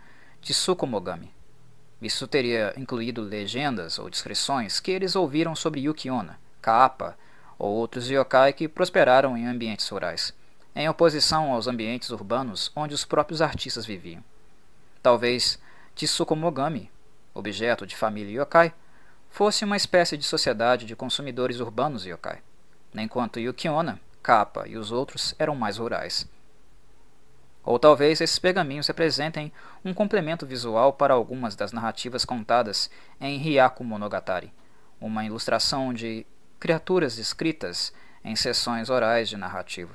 Tsukumogami. 0.43 1.33
Isso 2.03 2.27
teria 2.27 2.75
incluído 2.77 3.23
legendas 3.23 3.99
ou 3.99 4.11
descrições 4.11 4.81
que 4.81 4.91
eles 4.91 5.15
ouviram 5.15 5.55
sobre 5.55 5.81
Yukiona, 5.81 6.39
Kaapa 6.61 7.17
ou 7.59 7.73
outros 7.75 8.11
yokai 8.11 8.53
que 8.53 8.69
prosperaram 8.69 9.37
em 9.37 9.47
ambientes 9.47 9.89
rurais, 9.89 10.35
em 10.75 10.89
oposição 10.89 11.53
aos 11.53 11.69
ambientes 11.69 12.11
urbanos 12.11 12.71
onde 12.75 12.95
os 12.95 13.05
próprios 13.05 13.41
artistas 13.41 13.87
viviam. 13.87 14.23
Talvez 15.01 15.59
Tsukumogami, 15.95 16.91
objeto 17.33 17.87
de 17.87 17.97
família 17.97 18.43
yokai, 18.43 18.75
fosse 19.31 19.65
uma 19.65 19.77
espécie 19.77 20.17
de 20.17 20.25
sociedade 20.25 20.85
de 20.85 20.97
consumidores 20.97 21.61
urbanos 21.61 22.05
yokai, 22.05 22.41
enquanto 22.95 23.41
Yukiona, 23.41 24.01
Kappa 24.27 24.67
e 24.67 24.77
os 24.77 24.91
outros 24.91 25.37
eram 25.39 25.55
mais 25.55 25.79
rurais. 25.79 26.29
Ou 27.63 27.79
talvez 27.79 28.21
esses 28.21 28.41
pergaminhos 28.41 28.89
representem 28.89 29.53
um 29.85 29.95
complemento 29.95 30.45
visual 30.45 30.93
para 30.93 31.15
algumas 31.15 31.55
das 31.55 31.71
narrativas 31.71 32.25
contadas 32.25 32.91
em 33.21 33.39
Hyaku 33.39 33.85
Monogatari, 33.85 34.53
uma 35.01 35.25
ilustração 35.25 35.95
de 35.95 36.27
criaturas 36.59 37.19
escritas 37.19 37.93
em 38.25 38.35
sessões 38.35 38.91
orais 38.91 39.29
de 39.29 39.37
narrativa. 39.37 39.95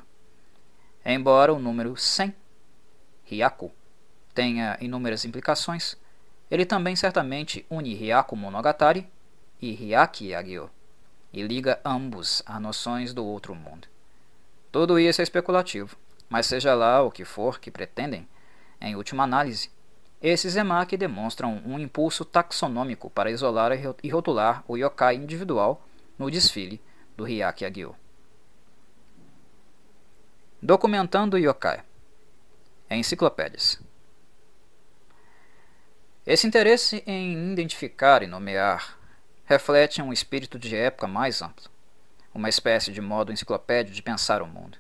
Embora 1.06 1.54
o 1.54 1.60
número 1.60 1.98
100, 1.98 2.34
Hyaku, 3.30 3.70
tenha 4.34 4.78
inúmeras 4.80 5.26
implicações, 5.26 5.98
ele 6.50 6.66
também 6.66 6.96
certamente 6.96 7.66
une 7.70 7.94
Hyaku 7.94 8.38
Monogatari 8.38 9.12
e 9.62 9.74
Hyaki 9.74 10.30
Yagyo, 10.30 10.72
e 11.34 11.42
liga 11.42 11.82
ambos 11.84 12.42
a 12.46 12.62
noções 12.62 13.14
do 13.14 13.26
outro 13.26 13.54
mundo. 13.54 13.91
Tudo 14.72 14.98
isso 14.98 15.22
é 15.22 15.24
especulativo, 15.24 15.98
mas 16.30 16.46
seja 16.46 16.74
lá 16.74 17.02
o 17.02 17.12
que 17.12 17.26
for 17.26 17.60
que 17.60 17.70
pretendem, 17.70 18.28
em 18.80 18.96
última 18.96 19.24
análise, 19.24 19.70
esses 20.22 20.56
emaki 20.56 20.96
demonstram 20.96 21.62
um 21.66 21.78
impulso 21.78 22.24
taxonômico 22.24 23.10
para 23.10 23.32
isolar 23.32 23.72
e 24.04 24.10
rotular 24.10 24.64
o 24.68 24.78
yokai 24.78 25.16
individual 25.16 25.86
no 26.18 26.30
desfile 26.30 26.80
do 27.18 27.26
Hyakki 27.26 27.66
Agyo. 27.66 27.96
Documentando 30.62 31.40
Yokai 31.40 31.82
Enciclopédias 32.88 33.82
Esse 36.24 36.46
interesse 36.46 37.04
em 37.08 37.52
identificar 37.52 38.22
e 38.22 38.28
nomear 38.28 39.00
reflete 39.46 40.04
um 40.04 40.14
espírito 40.14 40.60
de 40.60 40.76
época 40.76 41.08
mais 41.08 41.42
amplo, 41.42 41.68
uma 42.34 42.50
espécie 42.50 42.92
de 42.92 43.02
modo 43.02 43.32
enciclopédio 43.32 43.94
de 43.94 44.02
pensar 44.02 44.42
o 44.42 44.48
mundo. 44.48 44.78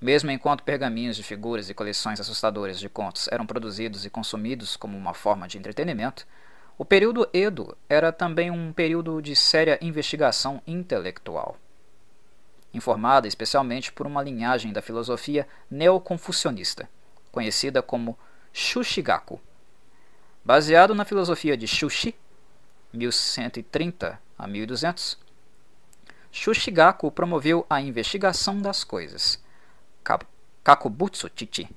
Mesmo 0.00 0.30
enquanto 0.30 0.64
pergaminhos 0.64 1.16
de 1.16 1.22
figuras 1.22 1.70
e 1.70 1.74
coleções 1.74 2.20
assustadoras 2.20 2.78
de 2.78 2.88
contos 2.88 3.28
eram 3.32 3.46
produzidos 3.46 4.04
e 4.04 4.10
consumidos 4.10 4.76
como 4.76 4.96
uma 4.96 5.14
forma 5.14 5.48
de 5.48 5.56
entretenimento, 5.56 6.26
o 6.76 6.84
período 6.84 7.28
Edo 7.32 7.76
era 7.88 8.12
também 8.12 8.50
um 8.50 8.72
período 8.72 9.22
de 9.22 9.36
séria 9.36 9.78
investigação 9.80 10.60
intelectual, 10.66 11.56
informada 12.72 13.28
especialmente 13.28 13.92
por 13.92 14.06
uma 14.06 14.22
linhagem 14.22 14.72
da 14.72 14.82
filosofia 14.82 15.46
neoconfucionista, 15.70 16.88
conhecida 17.30 17.80
como 17.80 18.18
Shushigaku. 18.52 19.40
Baseado 20.44 20.94
na 20.94 21.04
filosofia 21.04 21.56
de 21.56 21.66
Shushi, 21.66 22.14
1130 22.92 24.20
a 24.36 24.46
1200, 24.46 25.18
Shushigaku 26.36 27.12
promoveu 27.12 27.64
a 27.70 27.80
investigação 27.80 28.60
das 28.60 28.82
coisas, 28.82 29.40
Kakubutsu 30.64 31.30
Chichi, 31.32 31.70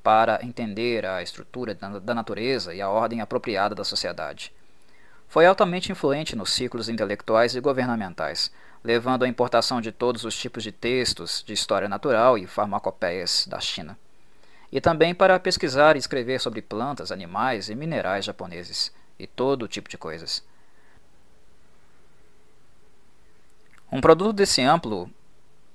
para 0.00 0.38
entender 0.44 1.04
a 1.04 1.20
estrutura 1.20 1.74
da 1.74 2.14
natureza 2.14 2.72
e 2.72 2.80
a 2.80 2.88
ordem 2.88 3.20
apropriada 3.20 3.74
da 3.74 3.82
sociedade. 3.82 4.52
Foi 5.26 5.44
altamente 5.44 5.90
influente 5.90 6.36
nos 6.36 6.52
ciclos 6.52 6.88
intelectuais 6.88 7.56
e 7.56 7.60
governamentais, 7.60 8.52
levando 8.84 9.24
à 9.24 9.28
importação 9.28 9.80
de 9.80 9.90
todos 9.90 10.24
os 10.24 10.38
tipos 10.38 10.62
de 10.62 10.70
textos 10.70 11.42
de 11.44 11.52
história 11.52 11.88
natural 11.88 12.38
e 12.38 12.46
farmacopeias 12.46 13.44
da 13.50 13.58
China. 13.58 13.98
E 14.70 14.80
também 14.80 15.12
para 15.12 15.38
pesquisar 15.40 15.96
e 15.96 15.98
escrever 15.98 16.40
sobre 16.40 16.62
plantas, 16.62 17.10
animais 17.10 17.68
e 17.68 17.74
minerais 17.74 18.24
japoneses, 18.24 18.92
e 19.18 19.26
todo 19.26 19.66
tipo 19.66 19.90
de 19.90 19.98
coisas. 19.98 20.44
Um 23.90 24.02
produto 24.02 24.34
desse 24.34 24.60
amplo 24.60 25.10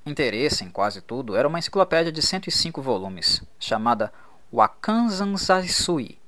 interesse 0.05 0.63
em 0.63 0.69
quase 0.69 1.01
tudo 1.01 1.35
era 1.35 1.47
uma 1.47 1.57
enciclopédia 1.57 2.11
de 2.11 2.21
105 2.21 2.79
volumes, 2.79 3.41
chamada 3.59 4.13
Wakanzansaisui, 4.53 6.19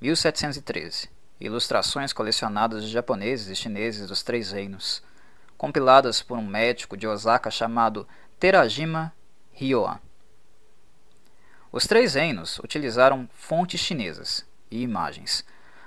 1713. 0.00 1.10
Ilustrações 1.40 2.12
colecionadas 2.12 2.84
de 2.84 2.90
japoneses 2.90 3.48
e 3.48 3.56
chineses 3.56 4.06
dos 4.08 4.22
Três 4.22 4.52
Reinos, 4.52 5.02
compiladas 5.56 6.22
por 6.22 6.38
um 6.38 6.46
médico 6.46 6.96
de 6.96 7.08
Osaka 7.08 7.50
chamado 7.50 8.06
Terajima 8.38 9.12
Ryoan. 9.52 9.98
Os 11.72 11.86
três 11.86 12.14
reinos 12.14 12.60
utilizaram 12.60 13.28
fontes 13.34 13.80
chinesas 13.80 14.46
e 14.70 14.80
imagens 14.80 15.44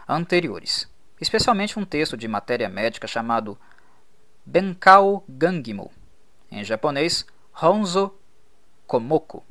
anteriores, 0.07 0.87
especialmente 1.19 1.79
um 1.79 1.85
texto 1.85 2.17
de 2.17 2.27
matéria 2.27 2.69
médica 2.69 3.07
chamado 3.07 3.57
Benkao 4.45 5.23
Gangimo, 5.29 5.91
em 6.51 6.63
japonês 6.63 7.25
Honzo 7.61 8.11
Komoko. 8.87 9.45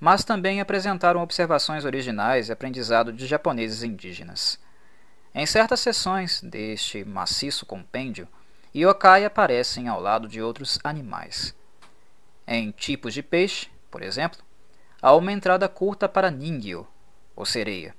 Mas 0.00 0.24
também 0.24 0.60
apresentaram 0.60 1.22
observações 1.22 1.84
originais 1.84 2.48
e 2.48 2.52
aprendizado 2.52 3.12
de 3.12 3.26
japoneses 3.26 3.82
indígenas. 3.82 4.58
Em 5.34 5.44
certas 5.44 5.80
seções 5.80 6.40
deste 6.40 7.04
maciço 7.04 7.66
compêndio, 7.66 8.26
yokai 8.74 9.26
aparecem 9.26 9.88
ao 9.88 10.00
lado 10.00 10.26
de 10.26 10.40
outros 10.40 10.78
animais. 10.82 11.54
Em 12.46 12.70
tipos 12.70 13.12
de 13.12 13.22
peixe, 13.22 13.68
por 13.90 14.02
exemplo, 14.02 14.40
há 15.00 15.14
uma 15.14 15.32
entrada 15.32 15.68
curta 15.68 16.08
para 16.08 16.30
Ningyo, 16.30 16.88
ou 17.36 17.44
sereia, 17.44 17.94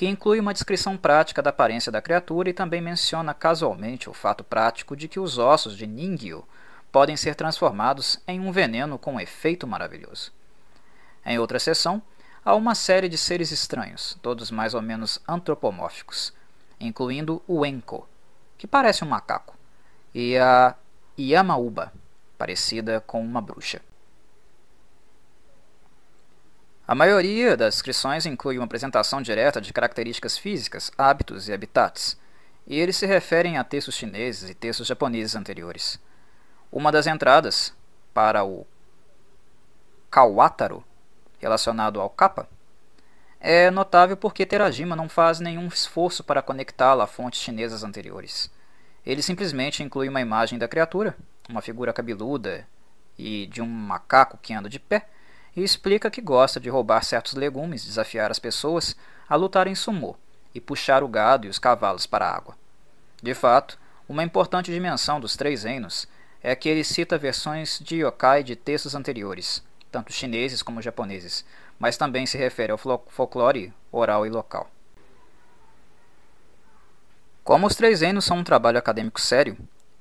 que 0.00 0.08
inclui 0.08 0.40
uma 0.40 0.54
descrição 0.54 0.96
prática 0.96 1.42
da 1.42 1.50
aparência 1.50 1.92
da 1.92 2.00
criatura 2.00 2.48
e 2.48 2.54
também 2.54 2.80
menciona 2.80 3.34
casualmente 3.34 4.08
o 4.08 4.14
fato 4.14 4.42
prático 4.42 4.96
de 4.96 5.06
que 5.06 5.20
os 5.20 5.36
ossos 5.36 5.76
de 5.76 5.86
Ningyo 5.86 6.42
podem 6.90 7.18
ser 7.18 7.34
transformados 7.34 8.18
em 8.26 8.40
um 8.40 8.50
veneno 8.50 8.98
com 8.98 9.16
um 9.16 9.20
efeito 9.20 9.66
maravilhoso. 9.66 10.32
Em 11.22 11.38
outra 11.38 11.60
seção, 11.60 12.00
há 12.42 12.54
uma 12.54 12.74
série 12.74 13.10
de 13.10 13.18
seres 13.18 13.52
estranhos, 13.52 14.16
todos 14.22 14.50
mais 14.50 14.72
ou 14.72 14.80
menos 14.80 15.20
antropomórficos, 15.28 16.32
incluindo 16.80 17.42
o 17.46 17.66
Enko, 17.66 18.08
que 18.56 18.66
parece 18.66 19.04
um 19.04 19.08
macaco, 19.08 19.54
e 20.14 20.38
a 20.38 20.76
Yamauba, 21.18 21.92
parecida 22.38 23.02
com 23.02 23.22
uma 23.22 23.42
bruxa. 23.42 23.82
A 26.90 26.94
maioria 26.96 27.56
das 27.56 27.74
descrições 27.74 28.26
inclui 28.26 28.58
uma 28.58 28.64
apresentação 28.64 29.22
direta 29.22 29.60
de 29.60 29.72
características 29.72 30.36
físicas, 30.36 30.90
hábitos 30.98 31.48
e 31.48 31.52
habitats, 31.52 32.18
e 32.66 32.80
eles 32.80 32.96
se 32.96 33.06
referem 33.06 33.56
a 33.56 33.62
textos 33.62 33.94
chineses 33.94 34.50
e 34.50 34.54
textos 34.56 34.88
japoneses 34.88 35.36
anteriores. 35.36 36.00
Uma 36.72 36.90
das 36.90 37.06
entradas, 37.06 37.72
para 38.12 38.42
o 38.42 38.66
Kawataro, 40.10 40.82
relacionado 41.38 42.00
ao 42.00 42.10
Kappa, 42.10 42.48
é 43.38 43.70
notável 43.70 44.16
porque 44.16 44.44
Terajima 44.44 44.96
não 44.96 45.08
faz 45.08 45.38
nenhum 45.38 45.68
esforço 45.68 46.24
para 46.24 46.42
conectá-la 46.42 47.04
a 47.04 47.06
fontes 47.06 47.38
chinesas 47.38 47.84
anteriores. 47.84 48.50
Ele 49.06 49.22
simplesmente 49.22 49.84
inclui 49.84 50.08
uma 50.08 50.20
imagem 50.20 50.58
da 50.58 50.66
criatura, 50.66 51.16
uma 51.48 51.62
figura 51.62 51.92
cabeluda 51.92 52.66
e 53.16 53.46
de 53.46 53.62
um 53.62 53.68
macaco 53.68 54.36
que 54.42 54.52
anda 54.52 54.68
de 54.68 54.80
pé, 54.80 55.06
e 55.56 55.62
explica 55.62 56.10
que 56.10 56.20
gosta 56.20 56.60
de 56.60 56.68
roubar 56.68 57.04
certos 57.04 57.34
legumes, 57.34 57.84
desafiar 57.84 58.30
as 58.30 58.38
pessoas 58.38 58.96
a 59.28 59.36
lutar 59.36 59.66
em 59.66 59.74
sumô 59.74 60.16
e 60.54 60.60
puxar 60.60 61.02
o 61.02 61.08
gado 61.08 61.46
e 61.46 61.50
os 61.50 61.58
cavalos 61.58 62.06
para 62.06 62.26
a 62.26 62.36
água. 62.36 62.56
De 63.22 63.34
fato, 63.34 63.78
uma 64.08 64.24
importante 64.24 64.72
dimensão 64.72 65.20
dos 65.20 65.36
três 65.36 65.64
reinos 65.64 66.08
é 66.42 66.56
que 66.56 66.68
ele 66.68 66.82
cita 66.82 67.18
versões 67.18 67.78
de 67.78 67.96
yokai 67.96 68.42
de 68.42 68.56
textos 68.56 68.94
anteriores, 68.94 69.62
tanto 69.90 70.12
chineses 70.12 70.62
como 70.62 70.82
japoneses, 70.82 71.44
mas 71.78 71.96
também 71.96 72.26
se 72.26 72.38
refere 72.38 72.72
ao 72.72 72.78
folclore 72.78 73.72
oral 73.92 74.26
e 74.26 74.30
local. 74.30 74.70
Como 77.44 77.66
os 77.66 77.74
três 77.74 78.00
reinos 78.00 78.24
são 78.24 78.38
um 78.38 78.44
trabalho 78.44 78.78
acadêmico 78.78 79.20
sério, 79.20 79.56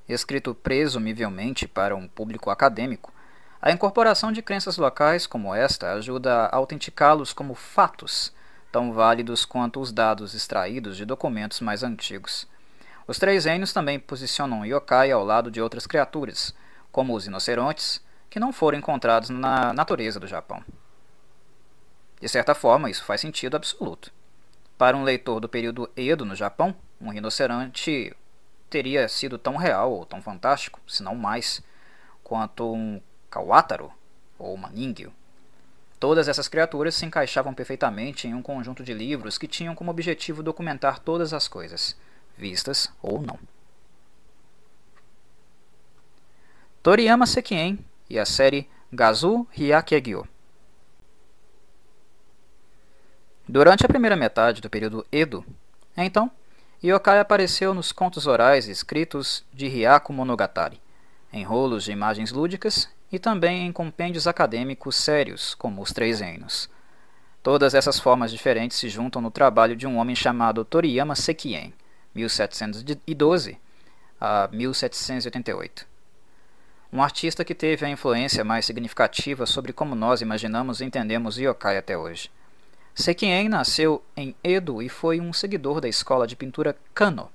escrito 0.08 0.54
presumivelmente 0.56 1.68
para 1.68 1.96
um 1.96 2.08
público 2.08 2.50
acadêmico, 2.50 3.14
a 3.62 3.72
incorporação 3.72 4.32
de 4.32 4.42
crenças 4.42 4.78
locais 4.78 5.28
como 5.28 5.54
esta 5.54 5.94
ajuda 5.94 6.46
a 6.46 6.56
autenticá-los 6.56 7.34
como 7.34 7.54
fatos, 7.54 8.34
tão 8.72 8.94
válidos 8.94 9.44
quanto 9.44 9.82
os 9.82 9.92
dados 9.92 10.34
extraídos 10.34 10.96
de 10.96 11.04
documentos 11.04 11.60
mais 11.60 11.84
antigos. 11.84 12.48
Os 13.06 13.20
três 13.20 13.46
reinos 13.46 13.74
também 13.74 14.00
posicionam 14.00 14.66
yokai 14.66 15.12
ao 15.12 15.26
lado 15.26 15.52
de 15.52 15.62
outras 15.62 15.86
criaturas, 15.86 16.54
como 16.92 17.16
os 17.16 17.26
rinocerontes, 17.26 18.02
que 18.30 18.40
não 18.40 18.54
foram 18.54 18.78
encontrados 18.78 19.30
na 19.30 19.74
natureza 19.74 20.20
do 20.20 20.28
Japão. 20.28 20.64
De 22.22 22.30
certa 22.30 22.54
forma, 22.54 22.90
isso 22.90 23.04
faz 23.04 23.20
sentido 23.20 23.58
absoluto. 23.58 24.12
Para 24.78 24.96
um 24.96 25.04
leitor 25.04 25.40
do 25.40 25.50
período 25.50 25.90
Edo 25.98 26.24
no 26.24 26.36
Japão, 26.36 26.74
um 27.02 27.10
rinoceronte 27.10 28.16
teria 28.70 29.10
sido 29.10 29.38
tão 29.38 29.58
real 29.58 29.92
ou 29.92 30.06
tão 30.06 30.22
fantástico, 30.22 30.80
se 30.88 31.02
não 31.02 31.16
mais, 31.16 31.62
quanto 32.24 32.74
um 32.74 33.02
Kawataro 33.30 33.92
ou 34.38 34.54
uma 34.54 34.70
Ningyo. 34.70 35.14
Todas 36.00 36.30
essas 36.30 36.48
criaturas 36.48 36.96
se 36.96 37.06
encaixavam 37.06 37.54
perfeitamente 37.54 38.28
em 38.28 38.34
um 38.34 38.42
conjunto 38.42 38.84
de 38.84 38.94
livros 38.94 39.38
que 39.38 39.48
tinham 39.48 39.76
como 39.76 39.92
objetivo 39.92 40.42
documentar 40.42 41.00
todas 41.00 41.34
as 41.34 41.48
coisas, 41.48 41.96
vistas 42.38 42.90
ou 43.02 43.22
não. 43.22 43.38
Toriyama 46.82 47.26
Sekien 47.26 47.78
e 48.10 48.18
a 48.18 48.26
série 48.26 48.70
Gazu 48.92 49.46
Hyakegyo. 49.52 50.26
Durante 53.46 53.86
a 53.86 53.90
primeira 53.90 54.16
metade 54.16 54.62
do 54.62 54.70
período 54.70 55.06
Edo, 55.12 55.46
então, 55.98 56.32
Yokai 56.82 57.20
apareceu 57.20 57.74
nos 57.74 57.92
contos 57.92 58.26
orais 58.26 58.70
escritos 58.70 59.44
de 59.54 59.68
Hyaku 59.68 60.14
Monogatari, 60.14 60.80
em 61.34 61.44
rolos 61.44 61.84
de 61.84 61.92
imagens 61.92 62.32
lúdicas 62.32 62.88
e 63.12 63.18
também 63.18 63.66
em 63.66 63.72
compêndios 63.72 64.28
acadêmicos 64.28 64.96
sérios, 64.96 65.56
como 65.56 65.82
Os 65.82 65.92
Três 65.92 66.20
Reinos. 66.20 66.70
Todas 67.42 67.74
essas 67.74 68.00
formas 68.00 68.32
diferentes 68.32 68.78
se 68.78 68.90
juntam 68.90 69.22
no 69.22 69.32
trabalho 69.32 69.76
de 69.76 69.88
um 69.88 69.98
homem 69.98 70.16
chamado 70.16 70.66
Toriyama 70.66 71.16
Sekien, 71.16 71.74
1712 72.14 73.58
a 74.20 74.50
1788. 74.52 75.88
Um 76.92 77.02
artista 77.02 77.46
que 77.46 77.56
teve 77.56 77.86
a 77.86 77.90
influência 77.90 78.44
mais 78.44 78.66
significativa 78.66 79.46
sobre 79.46 79.72
como 79.72 79.96
nós 79.96 80.22
imaginamos 80.22 80.82
e 80.82 80.86
entendemos 80.86 81.38
yokai 81.38 81.78
até 81.78 81.98
hoje. 81.98 82.32
Sekien 82.96 83.48
nasceu 83.48 84.04
em 84.18 84.36
Edo 84.44 84.82
e 84.82 84.90
foi 84.90 85.22
um 85.22 85.32
seguidor 85.32 85.80
da 85.80 85.88
escola 85.88 86.28
de 86.28 86.36
pintura 86.36 86.76
Kano. 86.94 87.32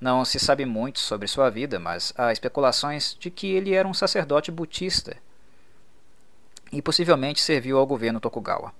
Não 0.00 0.24
se 0.24 0.38
sabe 0.38 0.64
muito 0.64 1.00
sobre 1.00 1.26
sua 1.26 1.50
vida, 1.50 1.78
mas 1.78 2.12
há 2.16 2.32
especulações 2.32 3.16
de 3.18 3.30
que 3.30 3.48
ele 3.48 3.74
era 3.74 3.88
um 3.88 3.94
sacerdote 3.94 4.50
budista 4.50 5.16
e 6.70 6.80
possivelmente 6.80 7.40
serviu 7.40 7.78
ao 7.78 7.86
governo 7.86 8.20
Tokugawa. 8.20 8.72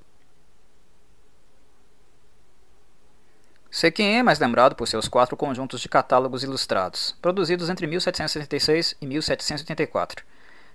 Sekien 3.71 4.19
é 4.19 4.23
mais 4.23 4.39
lembrado 4.39 4.75
por 4.75 4.89
seus 4.89 5.09
quatro 5.09 5.37
conjuntos 5.37 5.81
de 5.81 5.89
catálogos 5.89 6.43
ilustrados, 6.43 7.15
produzidos 7.21 7.69
entre 7.69 7.87
1766 7.87 8.97
e 9.01 9.07
1784, 9.07 10.25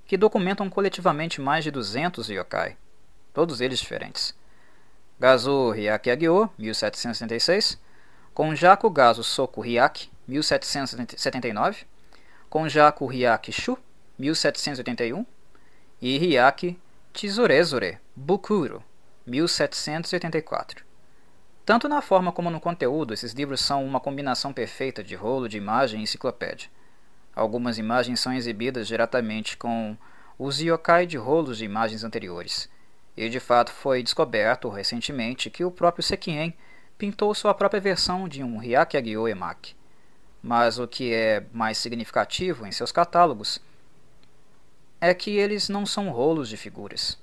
que 0.05 0.15
documentam 0.15 0.69
coletivamente 0.69 1.41
mais 1.41 1.63
de 1.63 1.71
200 1.71 2.29
yokai, 2.29 2.77
todos 3.33 3.61
eles 3.61 3.79
diferentes. 3.79 4.35
Gazu 5.19 5.71
Hyaki 5.71 6.11
Agyo, 6.11 6.49
1766, 6.57 7.79
Konjaku 8.33 8.89
Gazu 8.91 9.23
Soku 9.23 9.61
Hyaki, 9.61 10.12
1779, 10.27 11.85
Konjaku 12.49 13.07
Hyaki 13.07 13.51
Shu, 13.51 13.77
1781, 14.17 15.25
e 16.01 16.17
Hyaki 16.17 16.79
Tsurezure 17.13 17.99
Bukuro, 18.15 18.83
1784. 19.25 20.83
Tanto 21.65 21.87
na 21.87 22.01
forma 22.01 22.31
como 22.31 22.49
no 22.49 22.59
conteúdo, 22.59 23.13
esses 23.13 23.31
livros 23.31 23.61
são 23.61 23.85
uma 23.85 23.99
combinação 23.99 24.51
perfeita 24.51 25.03
de 25.03 25.15
rolo 25.15 25.47
de 25.47 25.57
imagem 25.57 26.01
e 26.01 26.03
enciclopédia. 26.03 26.69
Algumas 27.35 27.77
imagens 27.77 28.19
são 28.19 28.33
exibidas 28.33 28.87
diretamente 28.87 29.55
com 29.55 29.97
os 30.37 30.59
yokai 30.59 31.05
de 31.05 31.17
rolos 31.17 31.57
de 31.57 31.65
imagens 31.65 32.03
anteriores, 32.03 32.69
e 33.15 33.29
de 33.29 33.39
fato 33.39 33.71
foi 33.71 34.03
descoberto 34.03 34.69
recentemente 34.69 35.49
que 35.49 35.63
o 35.63 35.71
próprio 35.71 36.03
Sekien 36.03 36.53
pintou 36.97 37.33
sua 37.33 37.53
própria 37.53 37.79
versão 37.79 38.27
de 38.27 38.43
um 38.43 38.57
Hyakki 38.57 38.97
Agyo 38.97 39.27
Emaki. 39.27 39.75
Mas 40.43 40.77
o 40.77 40.85
que 40.85 41.13
é 41.13 41.45
mais 41.53 41.77
significativo 41.77 42.67
em 42.67 42.71
seus 42.71 42.91
catálogos 42.91 43.61
é 44.99 45.13
que 45.13 45.37
eles 45.37 45.69
não 45.69 45.85
são 45.85 46.09
rolos 46.09 46.49
de 46.49 46.57
figuras. 46.57 47.17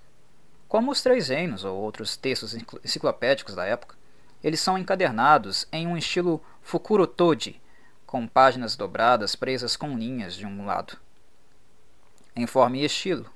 Como 0.67 0.91
os 0.91 1.03
Três 1.03 1.29
Reinos 1.29 1.63
ou 1.63 1.77
outros 1.77 2.17
textos 2.17 2.55
enciclopédicos 2.55 3.55
da 3.55 3.67
época, 3.67 3.95
eles 4.43 4.61
são 4.61 4.79
encadernados 4.79 5.69
em 5.71 5.87
um 5.87 5.99
estilo 5.99 6.43
Fukurotoji, 6.63 7.61
com 8.07 8.27
páginas 8.27 8.75
dobradas 8.75 9.37
presas 9.37 9.77
com 9.77 9.99
linhas 9.99 10.35
de 10.35 10.47
um 10.47 10.65
lado. 10.65 10.97
Em 12.35 12.47
forma 12.47 12.79
e 12.79 12.85
estilo, 12.85 13.27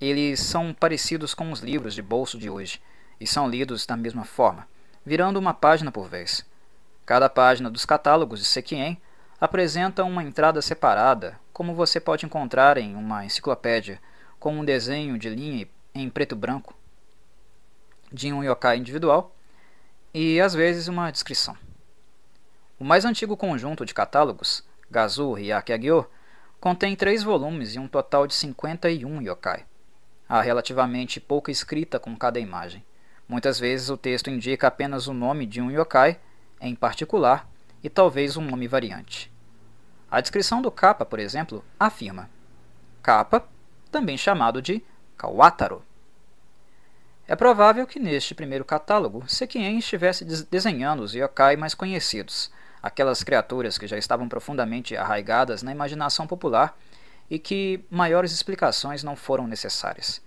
eles 0.00 0.40
são 0.40 0.72
parecidos 0.72 1.34
com 1.34 1.52
os 1.52 1.60
livros 1.60 1.94
de 1.94 2.00
bolso 2.00 2.38
de 2.38 2.48
hoje 2.48 2.80
e 3.20 3.26
são 3.26 3.48
lidos 3.48 3.84
da 3.84 3.96
mesma 3.96 4.24
forma, 4.24 4.66
virando 5.04 5.38
uma 5.38 5.52
página 5.52 5.92
por 5.92 6.08
vez. 6.08 6.44
Cada 7.06 7.28
página 7.28 7.70
dos 7.70 7.84
catálogos 7.84 8.40
de 8.40 8.46
Sekien 8.46 9.00
apresenta 9.38 10.04
uma 10.04 10.24
entrada 10.24 10.62
separada, 10.62 11.38
como 11.52 11.74
você 11.74 12.00
pode 12.00 12.24
encontrar 12.24 12.78
em 12.78 12.94
uma 12.94 13.24
enciclopédia, 13.26 14.00
com 14.40 14.58
um 14.58 14.64
desenho 14.64 15.18
de 15.18 15.28
linha 15.28 15.68
em 15.94 16.08
preto 16.08 16.34
e 16.34 16.38
branco. 16.38 16.74
de 18.12 18.32
um 18.32 18.44
yokai 18.44 18.78
individual 18.78 19.34
e 20.12 20.40
às 20.40 20.54
vezes 20.54 20.86
uma 20.86 21.10
descrição. 21.10 21.56
O 22.78 22.84
mais 22.84 23.04
antigo 23.04 23.36
conjunto 23.36 23.84
de 23.84 23.92
catálogos, 23.92 24.64
Gazu 24.88 25.34
Hyakyagyo, 25.34 26.08
contém 26.60 26.94
três 26.94 27.24
volumes 27.24 27.74
e 27.74 27.78
um 27.78 27.88
total 27.88 28.26
de 28.26 28.34
51 28.34 29.20
yokai. 29.20 29.64
Há 30.28 30.40
relativamente 30.40 31.20
pouca 31.20 31.50
escrita 31.50 31.98
com 31.98 32.16
cada 32.16 32.38
imagem. 32.38 32.84
Muitas 33.28 33.58
vezes 33.58 33.90
o 33.90 33.96
texto 33.96 34.30
indica 34.30 34.68
apenas 34.68 35.08
o 35.08 35.12
nome 35.12 35.44
de 35.44 35.60
um 35.60 35.70
yokai 35.70 36.20
em 36.60 36.74
particular 36.74 37.48
e 37.82 37.88
talvez 37.88 38.36
um 38.36 38.44
nome 38.44 38.66
variante. 38.66 39.32
A 40.10 40.20
descrição 40.20 40.62
do 40.62 40.70
Kappa, 40.70 41.04
por 41.04 41.18
exemplo, 41.18 41.64
afirma: 41.78 42.30
Kappa, 43.02 43.46
também 43.90 44.16
chamado 44.16 44.62
de 44.62 44.82
Kawataro. 45.16 45.82
É 47.26 47.34
provável 47.34 47.86
que 47.86 47.98
neste 47.98 48.34
primeiro 48.34 48.64
catálogo 48.64 49.24
Sekien 49.26 49.78
estivesse 49.78 50.24
desenhando 50.50 51.02
os 51.02 51.14
yokai 51.14 51.56
mais 51.56 51.74
conhecidos, 51.74 52.50
aquelas 52.82 53.24
criaturas 53.24 53.78
que 53.78 53.86
já 53.86 53.96
estavam 53.96 54.28
profundamente 54.28 54.94
arraigadas 54.94 55.62
na 55.62 55.72
imaginação 55.72 56.26
popular 56.26 56.78
e 57.30 57.38
que 57.38 57.82
maiores 57.90 58.30
explicações 58.30 59.02
não 59.02 59.16
foram 59.16 59.46
necessárias. 59.46 60.20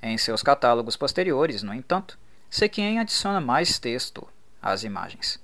Em 0.00 0.16
seus 0.16 0.42
catálogos 0.44 0.96
posteriores, 0.96 1.64
no 1.64 1.74
entanto, 1.74 2.16
Sekien 2.48 3.00
adiciona 3.00 3.40
mais 3.40 3.80
texto 3.80 4.28
às 4.62 4.84
imagens. 4.84 5.41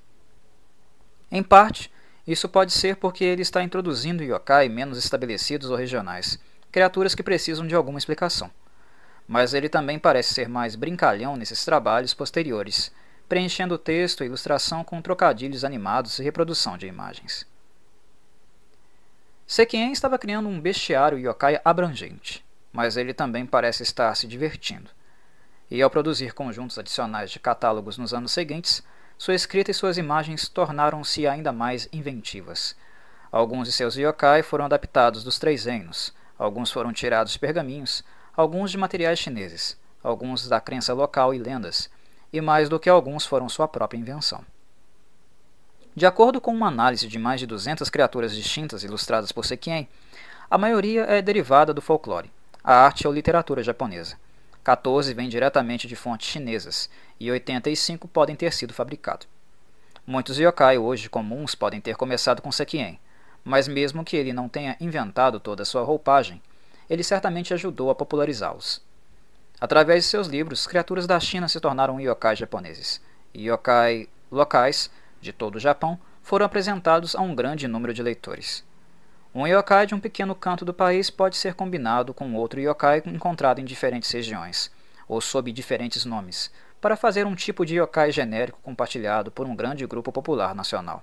Em 1.31 1.43
parte, 1.43 1.93
isso 2.27 2.49
pode 2.49 2.73
ser 2.73 2.97
porque 2.97 3.25
ele 3.25 3.43
está 3.43 3.63
introduzindo 3.63 4.23
yokai 4.23 4.69
menos 4.69 4.99
estabelecidos 4.99 5.71
ou 5.71 5.77
regionais, 5.77 6.39
criaturas 6.71 7.15
que 7.15 7.23
precisam 7.23 7.67
de 7.67 7.75
alguma 7.75 7.99
explicação. 7.99 8.51
Mas 9.27 9.53
ele 9.55 9.69
também 9.69 9.99
parece 9.99 10.35
ser 10.35 10.49
mais 10.49 10.75
brincalhão 10.75 11.37
nesses 11.37 11.65
trabalhos 11.65 12.15
posteriores, 12.15 12.93
preenchendo 13.29 13.75
o 13.75 13.79
texto 13.79 14.23
e 14.23 14.27
ilustração 14.27 14.83
com 14.83 15.03
trocadilhos 15.03 15.65
animados 15.65 16.19
e 16.19 16.23
reprodução 16.23 16.79
de 16.79 16.87
imagens. 16.87 17.47
Sekien 19.47 19.93
estava 19.93 20.19
criando 20.19 20.49
um 20.49 20.61
bestiário 20.61 21.19
yokai 21.19 21.61
abrangente, 21.65 22.45
mas 22.73 22.97
ele 22.97 23.15
também 23.15 23.47
parece 23.47 23.83
estar 23.83 24.15
se 24.15 24.27
divertindo. 24.27 24.91
E 25.71 25.81
ao 25.81 25.91
produzir 25.91 26.33
conjuntos 26.33 26.79
adicionais 26.79 27.31
de 27.31 27.39
catálogos 27.39 27.97
nos 27.99 28.13
anos 28.13 28.33
seguintes, 28.33 28.83
sua 29.19 29.35
escrita 29.35 29.73
e 29.73 29.75
suas 29.75 29.99
imagens 29.99 30.49
tornaram-se 30.49 31.27
ainda 31.27 31.53
mais 31.53 31.89
inventivas. 31.93 32.77
Alguns 33.33 33.67
de 33.67 33.73
seus 33.73 33.97
yokai 33.97 34.45
foram 34.45 34.65
adaptados 34.65 35.25
dos 35.25 35.41
três 35.41 35.65
reinos, 35.65 36.15
alguns 36.39 36.71
foram 36.71 36.93
tirados 36.93 37.33
de 37.33 37.39
pergaminhos, 37.39 38.05
alguns 38.37 38.71
de 38.71 38.79
materiais 38.79 39.19
chineses, 39.19 39.77
alguns 40.05 40.49
da 40.49 40.61
crença 40.61 40.95
local 40.95 41.35
e 41.35 41.39
lendas, 41.39 41.91
e 42.33 42.41
mais 42.41 42.69
do 42.69 42.79
que 42.79 42.89
alguns 42.89 43.27
foram 43.27 43.49
sua 43.49 43.67
própria 43.67 43.99
invenção. 43.99 44.45
De 45.97 46.07
acordo 46.07 46.41
com 46.41 46.53
uma 46.53 46.69
análise 46.69 47.09
de 47.09 47.19
mais 47.19 47.41
de 47.41 47.47
200 47.47 47.91
criaturas 47.91 48.33
distintas 48.33 48.85
ilustradas 48.85 49.33
por 49.33 49.45
Sekien, 49.45 49.89
a 50.49 50.57
maioria 50.57 51.03
é 51.03 51.21
derivada 51.21 51.75
do 51.75 51.83
folclore, 51.83 52.31
a 52.63 52.73
arte 52.73 53.07
ou 53.07 53.13
literatura 53.13 53.65
japonesa. 53.65 54.17
14 54.69 55.15
vêm 55.15 55.31
diretamente 55.31 55.89
de 55.89 55.97
fontes 55.97 56.29
chinesas 56.29 56.91
e 57.19 57.31
85 57.31 58.07
podem 58.07 58.37
ter 58.37 58.53
sido 58.53 58.75
fabricados. 58.75 59.27
Muitos 60.07 60.39
yokai 60.39 60.77
hoje 60.77 61.09
comuns 61.09 61.55
podem 61.55 61.81
ter 61.81 61.97
começado 61.97 62.43
com 62.43 62.53
Sekien, 62.53 63.01
mas 63.43 63.67
mesmo 63.67 64.05
que 64.05 64.15
ele 64.15 64.31
não 64.31 64.47
tenha 64.47 64.77
inventado 64.79 65.41
toda 65.41 65.63
a 65.63 65.65
sua 65.65 65.83
roupagem, 65.85 66.43
ele 66.87 67.03
certamente 67.03 67.55
ajudou 67.55 67.89
a 67.89 67.95
popularizá-los. 67.95 68.83
Através 69.59 70.05
de 70.05 70.11
seus 70.11 70.27
livros, 70.27 70.67
criaturas 70.67 71.07
da 71.07 71.19
China 71.19 71.49
se 71.49 71.61
tornaram 71.61 71.99
yokai 71.99 72.37
japoneses, 72.37 73.01
e 73.33 73.49
yokai 73.49 74.07
locais 74.31 74.91
de 75.19 75.33
todo 75.33 75.57
o 75.57 75.61
Japão 75.61 75.99
foram 76.23 76.45
apresentados 76.45 77.17
a 77.17 77.23
um 77.23 77.35
grande 77.35 77.67
número 77.67 77.95
de 77.95 78.03
leitores. 78.03 78.63
Um 79.35 79.47
yokai 79.47 79.87
de 79.87 79.95
um 79.95 80.01
pequeno 80.01 80.35
canto 80.35 80.65
do 80.65 80.73
país 80.73 81.11
pode 81.11 81.37
ser 81.37 81.55
combinado 81.55 82.15
com 82.15 82.35
outro 82.35 82.61
yokai 82.61 83.03
encontrado 83.05 83.61
em 83.61 83.65
diferentes 83.65 84.11
regiões, 84.11 84.71
ou 85.07 85.21
sob 85.21 85.53
diferentes 85.53 86.07
nomes, 86.07 86.51
para 86.81 86.97
fazer 86.97 87.27
um 87.27 87.35
tipo 87.35 87.67
de 87.67 87.77
yokai 87.77 88.11
genérico 88.11 88.59
compartilhado 88.63 89.31
por 89.31 89.47
um 89.47 89.55
grande 89.55 89.87
grupo 89.87 90.11
popular 90.11 90.55
nacional. 90.55 91.03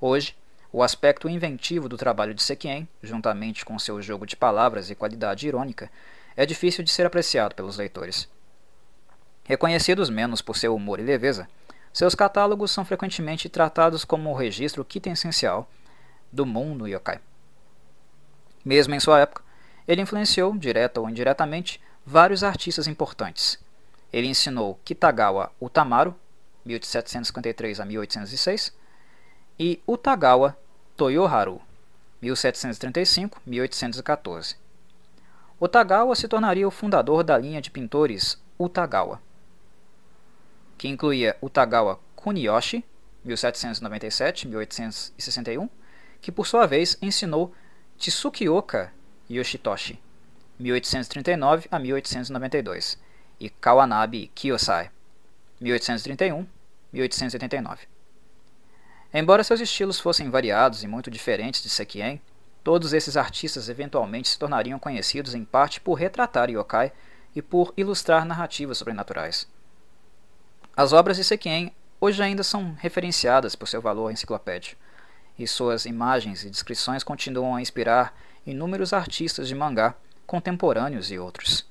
Hoje, 0.00 0.36
o 0.72 0.82
aspecto 0.82 1.28
inventivo 1.28 1.88
do 1.88 1.96
trabalho 1.96 2.34
de 2.34 2.42
Sekien, 2.42 2.88
juntamente 3.00 3.64
com 3.64 3.78
seu 3.78 4.02
jogo 4.02 4.26
de 4.26 4.34
palavras 4.34 4.90
e 4.90 4.94
qualidade 4.96 5.46
irônica, 5.46 5.88
é 6.36 6.44
difícil 6.44 6.82
de 6.82 6.90
ser 6.90 7.06
apreciado 7.06 7.54
pelos 7.54 7.76
leitores. 7.76 8.28
Reconhecidos 9.44 10.10
menos 10.10 10.42
por 10.42 10.56
seu 10.56 10.74
humor 10.74 10.98
e 10.98 11.04
leveza, 11.04 11.48
seus 11.92 12.16
catálogos 12.16 12.72
são 12.72 12.84
frequentemente 12.84 13.48
tratados 13.48 14.04
como 14.04 14.30
o 14.30 14.34
registro 14.34 14.84
quintessencial 14.84 15.70
do 16.32 16.44
mundo 16.44 16.88
yokai. 16.88 17.20
Mesmo 18.64 18.94
em 18.94 19.00
sua 19.00 19.20
época, 19.20 19.42
ele 19.86 20.00
influenciou, 20.00 20.56
direta 20.56 20.98
ou 21.00 21.10
indiretamente, 21.10 21.78
vários 22.06 22.42
artistas 22.42 22.86
importantes. 22.86 23.58
Ele 24.12 24.28
ensinou 24.28 24.78
Kitagawa 24.84 25.50
Utamaru, 25.60 26.14
1753 26.64 27.80
a 27.80 27.84
1806, 27.84 28.72
e 29.58 29.82
Utagawa 29.86 30.56
Toyoharu, 30.96 31.60
1735-1814. 32.22 34.56
Utagawa 35.60 36.16
se 36.16 36.26
tornaria 36.26 36.66
o 36.66 36.70
fundador 36.70 37.22
da 37.22 37.36
linha 37.36 37.60
de 37.60 37.70
pintores 37.70 38.42
Utagawa, 38.58 39.20
que 40.78 40.88
incluía 40.88 41.36
Utagawa 41.42 42.00
Kuniyoshi, 42.16 42.82
1797-1861, 43.26 45.68
que 46.20 46.32
por 46.32 46.46
sua 46.46 46.66
vez 46.66 46.98
ensinou 47.00 47.54
Tsukioka 48.10 48.92
Yoshitoshi, 49.28 50.00
1839 50.58 51.68
a 51.70 51.78
1892, 51.78 52.98
e 53.40 53.48
Kawanabe 53.48 54.30
Kiyosai, 54.34 54.90
1831-1889. 55.62 57.78
Embora 59.12 59.44
seus 59.44 59.60
estilos 59.60 60.00
fossem 60.00 60.30
variados 60.30 60.82
e 60.82 60.86
muito 60.86 61.10
diferentes 61.10 61.62
de 61.62 61.68
Sekien, 61.68 62.20
todos 62.62 62.92
esses 62.92 63.16
artistas 63.16 63.68
eventualmente 63.68 64.28
se 64.28 64.38
tornariam 64.38 64.78
conhecidos 64.78 65.34
em 65.34 65.44
parte 65.44 65.80
por 65.80 65.94
retratar 65.94 66.50
yokai 66.50 66.92
e 67.34 67.42
por 67.42 67.72
ilustrar 67.76 68.24
narrativas 68.24 68.78
sobrenaturais. 68.78 69.48
As 70.76 70.92
obras 70.92 71.16
de 71.16 71.24
Sekien 71.24 71.74
hoje 72.00 72.22
ainda 72.22 72.42
são 72.42 72.74
referenciadas 72.78 73.54
por 73.54 73.68
seu 73.68 73.80
valor 73.80 74.10
enciclopédico 74.10 74.82
e 75.38 75.46
suas 75.46 75.84
imagens 75.84 76.44
e 76.44 76.50
descrições 76.50 77.02
continuam 77.02 77.56
a 77.56 77.62
inspirar 77.62 78.14
inúmeros 78.46 78.92
artistas 78.92 79.48
de 79.48 79.54
mangá, 79.54 79.94
contemporâneos 80.26 81.10
e 81.10 81.18
outros. 81.18 81.66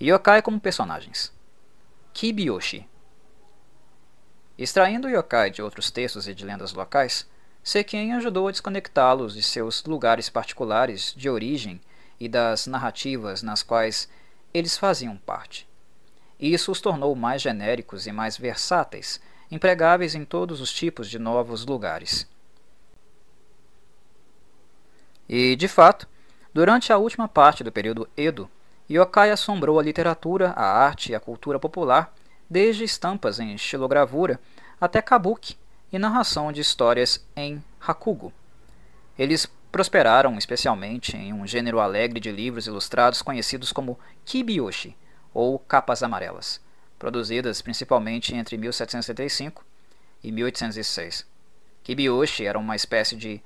Yokai 0.00 0.42
como 0.42 0.60
personagens. 0.60 1.32
Kibiyoshi. 2.12 2.88
Extraindo 4.58 5.08
yokai 5.08 5.50
de 5.50 5.62
outros 5.62 5.90
textos 5.90 6.26
e 6.26 6.34
de 6.34 6.44
lendas 6.44 6.72
locais, 6.72 7.28
Sekien 7.62 8.12
ajudou 8.12 8.48
a 8.48 8.50
desconectá-los 8.50 9.34
de 9.34 9.42
seus 9.42 9.84
lugares 9.84 10.30
particulares 10.30 11.12
de 11.16 11.28
origem 11.28 11.80
e 12.18 12.28
das 12.28 12.66
narrativas 12.66 13.42
nas 13.42 13.62
quais 13.62 14.08
eles 14.54 14.78
faziam 14.78 15.16
parte. 15.16 15.68
Isso 16.38 16.70
os 16.70 16.80
tornou 16.80 17.14
mais 17.14 17.42
genéricos 17.42 18.06
e 18.06 18.12
mais 18.12 18.36
versáteis 18.36 19.20
empregáveis 19.50 20.14
em 20.14 20.24
todos 20.24 20.60
os 20.60 20.72
tipos 20.72 21.08
de 21.08 21.18
novos 21.18 21.64
lugares. 21.64 22.28
E, 25.28 25.56
de 25.56 25.68
fato, 25.68 26.08
durante 26.52 26.92
a 26.92 26.98
última 26.98 27.28
parte 27.28 27.64
do 27.64 27.72
período 27.72 28.08
Edo, 28.16 28.50
Yokai 28.88 29.30
assombrou 29.30 29.78
a 29.78 29.82
literatura, 29.82 30.50
a 30.50 30.64
arte 30.64 31.12
e 31.12 31.14
a 31.14 31.20
cultura 31.20 31.58
popular, 31.58 32.14
desde 32.48 32.84
estampas 32.84 33.40
em 33.40 33.54
estilogravura 33.54 34.40
até 34.80 35.02
kabuki 35.02 35.56
e 35.92 35.98
narração 35.98 36.52
de 36.52 36.60
histórias 36.60 37.24
em 37.34 37.62
hakugo. 37.80 38.32
Eles 39.18 39.46
prosperaram 39.72 40.38
especialmente 40.38 41.16
em 41.16 41.32
um 41.32 41.46
gênero 41.46 41.80
alegre 41.80 42.20
de 42.20 42.30
livros 42.30 42.66
ilustrados 42.66 43.22
conhecidos 43.22 43.72
como 43.72 43.98
kibiyoshi, 44.24 44.96
ou 45.34 45.58
capas 45.58 46.02
amarelas 46.02 46.64
produzidas 46.98 47.62
principalmente 47.62 48.34
entre 48.34 48.56
1775 48.56 49.64
e 50.22 50.32
1806. 50.32 51.26
Kibiyoshi 51.82 52.46
era 52.46 52.58
uma 52.58 52.74
espécie 52.76 53.16
de 53.16 53.40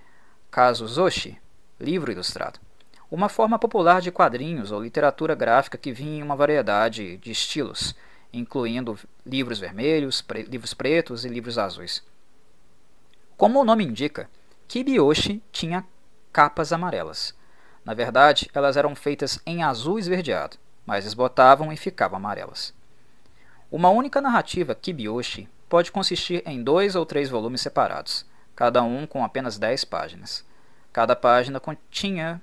kazuzoshi, 0.51 1.39
livro 1.79 2.11
ilustrado, 2.11 2.59
uma 3.11 3.29
forma 3.29 3.59
popular 3.59 4.01
de 4.01 4.11
quadrinhos 4.11 4.73
ou 4.73 4.83
literatura 4.83 5.35
gráfica 5.35 5.77
que 5.77 5.93
vinha 5.93 6.19
em 6.19 6.23
uma 6.23 6.37
variedade 6.37 7.17
de 7.19 7.31
estilos, 7.31 7.95
incluindo 8.33 8.99
livros 9.27 9.59
vermelhos, 9.59 10.23
pre 10.23 10.43
livros 10.43 10.73
pretos 10.73 11.25
e 11.25 11.29
livros 11.29 11.59
azuis. 11.59 12.03
Como 13.37 13.61
o 13.61 13.65
nome 13.65 13.85
indica, 13.85 14.29
Kibiyoshi 14.69 15.43
tinha 15.51 15.85
capas 16.33 16.73
amarelas. 16.73 17.35
Na 17.85 17.95
verdade, 17.95 18.51
elas 18.55 18.77
eram 18.77 18.95
feitas 18.95 19.41
em 19.45 19.63
azul 19.63 19.99
esverdeado 19.99 20.57
mas 20.91 21.05
desbotavam 21.05 21.73
e 21.73 21.77
ficavam 21.77 22.17
amarelas. 22.17 22.75
Uma 23.72 23.88
única 23.88 24.20
narrativa 24.20 24.74
Kibiyoshi 24.74 25.48
pode 25.68 25.92
consistir 25.92 26.42
em 26.44 26.61
dois 26.61 26.96
ou 26.96 27.06
três 27.06 27.28
volumes 27.28 27.61
separados, 27.61 28.26
cada 28.56 28.83
um 28.83 29.06
com 29.06 29.24
apenas 29.24 29.59
dez 29.59 29.85
páginas. 29.85 30.44
Cada 30.92 31.14
página 31.14 31.61
continha 31.61 32.42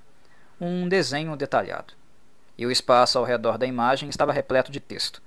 um 0.59 0.87
desenho 0.87 1.35
detalhado, 1.35 1.93
e 2.57 2.65
o 2.65 2.71
espaço 2.71 3.19
ao 3.19 3.25
redor 3.25 3.57
da 3.57 3.65
imagem 3.65 4.07
estava 4.07 4.31
repleto 4.31 4.71
de 4.71 4.79
texto. 4.79 5.21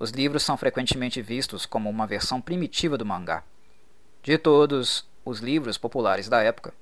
Os 0.00 0.10
livros 0.10 0.42
são 0.42 0.56
frequentemente 0.56 1.22
vistos 1.22 1.64
como 1.64 1.88
uma 1.88 2.08
versão 2.08 2.40
primitiva 2.40 2.98
do 2.98 3.06
mangá. 3.06 3.44
De 4.24 4.36
todos 4.36 5.08
os 5.24 5.38
livros 5.38 5.78
populares 5.78 6.28
da 6.28 6.42
época, 6.42 6.74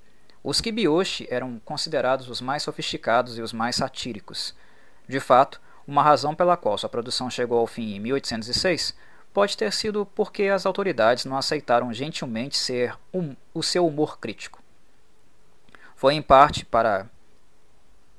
os 0.42 0.62
Kibiyoshi 0.62 1.28
eram 1.30 1.60
considerados 1.66 2.30
os 2.30 2.40
mais 2.40 2.62
sofisticados 2.62 3.36
e 3.36 3.42
os 3.42 3.52
mais 3.52 3.76
satíricos. 3.76 4.54
De 5.06 5.20
fato, 5.20 5.60
uma 5.86 6.02
razão 6.02 6.34
pela 6.34 6.56
qual 6.56 6.78
sua 6.78 6.88
produção 6.88 7.28
chegou 7.30 7.58
ao 7.58 7.66
fim 7.66 7.94
em 7.94 8.00
1806 8.00 8.94
pode 9.32 9.56
ter 9.56 9.72
sido 9.72 10.06
porque 10.06 10.44
as 10.44 10.64
autoridades 10.64 11.24
não 11.24 11.36
aceitaram 11.36 11.92
gentilmente 11.92 12.56
ser 12.56 12.96
um, 13.12 13.34
o 13.52 13.62
seu 13.62 13.86
humor 13.86 14.18
crítico. 14.18 14.62
Foi 15.96 16.14
em 16.14 16.22
parte 16.22 16.64
para 16.64 17.06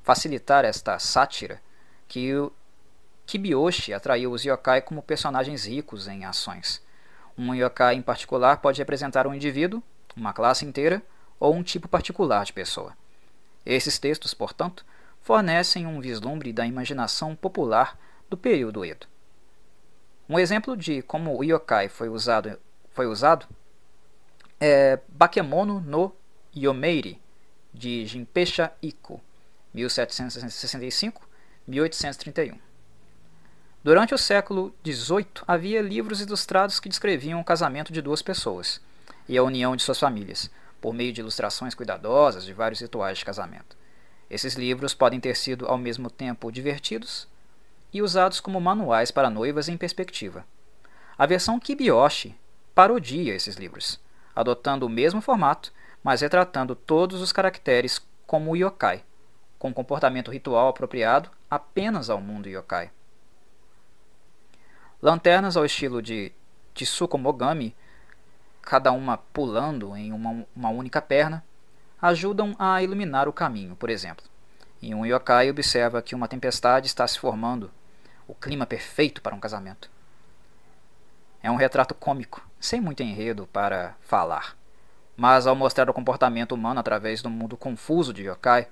facilitar 0.03 0.65
esta 0.65 0.99
sátira 0.99 1.61
que 2.07 2.35
o 2.35 2.51
Kibiyoshi 3.25 3.93
atraiu 3.93 4.31
os 4.31 4.43
yokai 4.43 4.81
como 4.81 5.01
personagens 5.01 5.65
ricos 5.65 6.07
em 6.07 6.25
ações. 6.25 6.83
Um 7.37 7.55
yokai 7.55 7.95
em 7.95 8.01
particular 8.01 8.57
pode 8.57 8.79
representar 8.79 9.25
um 9.25 9.33
indivíduo, 9.33 9.81
uma 10.15 10.33
classe 10.33 10.65
inteira 10.65 11.01
ou 11.39 11.53
um 11.53 11.63
tipo 11.63 11.87
particular 11.87 12.45
de 12.45 12.53
pessoa. 12.53 12.93
Esses 13.65 13.97
textos, 13.97 14.33
portanto, 14.33 14.85
fornecem 15.25 15.85
um 15.87 15.99
vislumbre 15.99 16.53
da 16.53 16.65
imaginação 16.67 17.35
popular 17.35 17.97
do 18.29 18.37
período 18.37 18.85
Edo. 18.85 19.07
Um 20.29 20.37
exemplo 20.37 20.77
de 20.77 21.01
como 21.01 21.35
o 21.35 21.43
yokai 21.43 21.89
foi 21.89 22.09
usado, 22.09 22.59
foi 22.91 23.07
usado 23.07 23.47
é 24.61 24.99
Bakemono 25.09 25.81
no 25.81 26.15
Yomeiri, 26.55 27.19
de 27.73 28.05
Jinpesha 28.05 28.71
Iko, 28.83 29.19
1765-1831. 29.75 32.59
Durante 33.83 34.13
o 34.13 34.19
século 34.19 34.75
XVIII, 34.85 35.25
havia 35.47 35.81
livros 35.81 36.21
ilustrados 36.21 36.79
que 36.79 36.87
descreviam 36.87 37.41
o 37.41 37.43
casamento 37.43 37.91
de 37.91 37.99
duas 37.99 38.21
pessoas 38.21 38.79
e 39.27 39.35
a 39.35 39.43
união 39.43 39.75
de 39.75 39.81
suas 39.81 39.99
famílias, 39.99 40.51
por 40.79 40.93
meio 40.93 41.11
de 41.11 41.21
ilustrações 41.21 41.73
cuidadosas 41.73 42.45
de 42.45 42.53
vários 42.53 42.79
rituais 42.79 43.17
de 43.17 43.25
casamento. 43.25 43.75
Esses 44.29 44.55
livros 44.55 44.93
podem 44.93 45.19
ter 45.19 45.35
sido 45.35 45.67
ao 45.67 45.77
mesmo 45.77 46.09
tempo 46.09 46.51
divertidos 46.51 47.27
e 47.93 48.01
usados 48.01 48.39
como 48.39 48.59
manuais 48.59 49.11
para 49.11 49.29
noivas 49.29 49.69
em 49.69 49.77
perspectiva. 49.77 50.45
A 51.17 51.25
versão 51.25 51.59
Kibiyoshi 51.59 52.35
parodia 52.73 53.33
esses 53.33 53.55
livros, 53.55 53.99
adotando 54.35 54.85
o 54.85 54.89
mesmo 54.89 55.21
formato, 55.21 55.71
mas 56.03 56.21
retratando 56.21 56.75
todos 56.75 57.21
os 57.21 57.31
caracteres 57.31 58.05
como 58.27 58.55
yokai, 58.55 59.03
com 59.57 59.73
comportamento 59.73 60.31
ritual 60.31 60.67
apropriado 60.67 61.29
apenas 61.49 62.09
ao 62.09 62.19
mundo 62.19 62.49
yokai. 62.49 62.91
Lanternas 65.01 65.55
ao 65.55 65.63
estilo 65.63 66.01
de 66.01 66.31
Tsuko 66.73 67.17
Mogami, 67.17 67.75
cada 68.61 68.91
uma 68.91 69.17
pulando 69.17 69.95
em 69.95 70.11
uma, 70.11 70.45
uma 70.55 70.69
única 70.69 71.01
perna, 71.01 71.43
ajudam 72.05 72.55
a 72.59 72.83
iluminar 72.83 73.27
o 73.27 73.33
caminho, 73.33 73.75
por 73.75 73.89
exemplo. 73.89 74.23
Em 74.79 74.93
um 74.93 75.07
yokai 75.07 75.49
observa 75.49 76.03
que 76.03 76.13
uma 76.13 76.27
tempestade 76.27 76.85
está 76.85 77.07
se 77.07 77.17
formando, 77.17 77.71
o 78.27 78.35
clima 78.35 78.67
perfeito 78.67 79.23
para 79.23 79.35
um 79.35 79.39
casamento. 79.39 79.89
É 81.41 81.49
um 81.49 81.55
retrato 81.55 81.95
cômico, 81.95 82.47
sem 82.59 82.79
muito 82.79 83.01
enredo 83.01 83.47
para 83.51 83.95
falar. 84.01 84.55
Mas 85.17 85.47
ao 85.47 85.55
mostrar 85.55 85.89
o 85.89 85.93
comportamento 85.93 86.51
humano 86.51 86.79
através 86.79 87.23
do 87.23 87.29
mundo 87.29 87.57
confuso 87.57 88.13
de 88.13 88.27
yokai, 88.27 88.67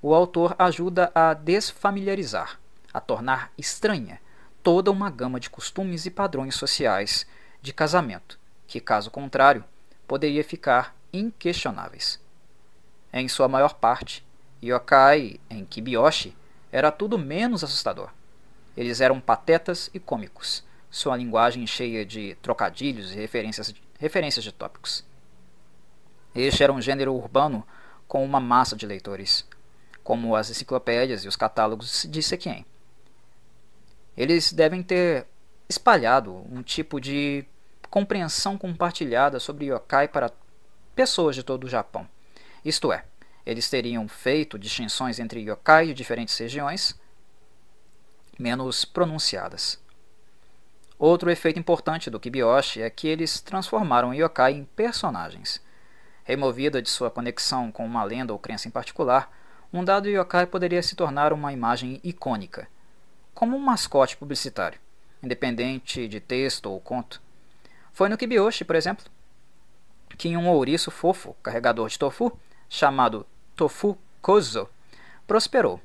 o 0.00 0.14
autor 0.14 0.56
ajuda 0.58 1.12
a 1.14 1.34
desfamiliarizar, 1.34 2.58
a 2.94 3.00
tornar 3.00 3.52
estranha 3.58 4.18
toda 4.62 4.90
uma 4.90 5.10
gama 5.10 5.38
de 5.38 5.50
costumes 5.50 6.06
e 6.06 6.10
padrões 6.10 6.54
sociais 6.54 7.26
de 7.60 7.74
casamento, 7.74 8.38
que, 8.66 8.80
caso 8.80 9.10
contrário, 9.10 9.64
poderia 10.08 10.42
ficar 10.42 10.96
inquestionáveis. 11.12 12.18
Em 13.12 13.28
sua 13.28 13.48
maior 13.48 13.74
parte, 13.74 14.24
yokai 14.62 15.40
em 15.48 15.64
Kibiyoshi 15.64 16.36
era 16.70 16.92
tudo 16.92 17.18
menos 17.18 17.64
assustador. 17.64 18.10
Eles 18.76 19.00
eram 19.00 19.20
patetas 19.20 19.90
e 19.92 19.98
cômicos, 19.98 20.64
sua 20.90 21.16
linguagem 21.16 21.66
cheia 21.66 22.06
de 22.06 22.36
trocadilhos 22.36 23.12
e 23.12 23.16
referências, 23.16 23.74
referências 23.98 24.44
de 24.44 24.52
tópicos. 24.52 25.04
Este 26.34 26.62
era 26.62 26.72
um 26.72 26.80
gênero 26.80 27.14
urbano 27.14 27.66
com 28.06 28.24
uma 28.24 28.38
massa 28.38 28.76
de 28.76 28.86
leitores, 28.86 29.44
como 30.04 30.36
as 30.36 30.48
enciclopédias 30.50 31.24
e 31.24 31.28
os 31.28 31.36
catálogos 31.36 32.06
de 32.08 32.22
Sekien. 32.22 32.64
Eles 34.16 34.52
devem 34.52 34.82
ter 34.82 35.26
espalhado 35.68 36.44
um 36.50 36.62
tipo 36.62 37.00
de 37.00 37.44
compreensão 37.88 38.56
compartilhada 38.56 39.40
sobre 39.40 39.66
yokai 39.66 40.06
para 40.06 40.32
pessoas 40.94 41.34
de 41.34 41.42
todo 41.42 41.64
o 41.64 41.68
Japão. 41.68 42.08
Isto 42.64 42.92
é, 42.92 43.04
eles 43.44 43.70
teriam 43.70 44.06
feito 44.06 44.58
distinções 44.58 45.18
entre 45.18 45.40
yokai 45.40 45.86
de 45.86 45.94
diferentes 45.94 46.36
regiões 46.38 46.98
menos 48.38 48.84
pronunciadas. 48.84 49.78
Outro 50.98 51.30
efeito 51.30 51.58
importante 51.58 52.10
do 52.10 52.20
Kibiyoshi 52.20 52.82
é 52.82 52.90
que 52.90 53.08
eles 53.08 53.40
transformaram 53.40 54.14
yokai 54.14 54.52
em 54.52 54.64
personagens. 54.64 55.62
Removida 56.24 56.82
de 56.82 56.90
sua 56.90 57.10
conexão 57.10 57.72
com 57.72 57.84
uma 57.84 58.04
lenda 58.04 58.32
ou 58.32 58.38
crença 58.38 58.68
em 58.68 58.70
particular, 58.70 59.30
um 59.72 59.84
dado 59.84 60.08
yokai 60.08 60.46
poderia 60.46 60.82
se 60.82 60.94
tornar 60.94 61.32
uma 61.32 61.52
imagem 61.52 62.00
icônica, 62.02 62.68
como 63.34 63.56
um 63.56 63.60
mascote 63.60 64.16
publicitário, 64.16 64.80
independente 65.22 66.06
de 66.06 66.20
texto 66.20 66.66
ou 66.66 66.80
conto. 66.80 67.22
Foi 67.92 68.08
no 68.08 68.18
Kibiyoshi, 68.18 68.64
por 68.64 68.76
exemplo, 68.76 69.06
que 70.18 70.36
um 70.36 70.48
ouriço 70.48 70.90
fofo, 70.90 71.34
carregador 71.42 71.88
de 71.88 71.98
tofu, 71.98 72.38
chamado 72.70 73.26
Tofu 73.56 73.98
Kozo, 74.22 74.68
prosperou, 75.26 75.80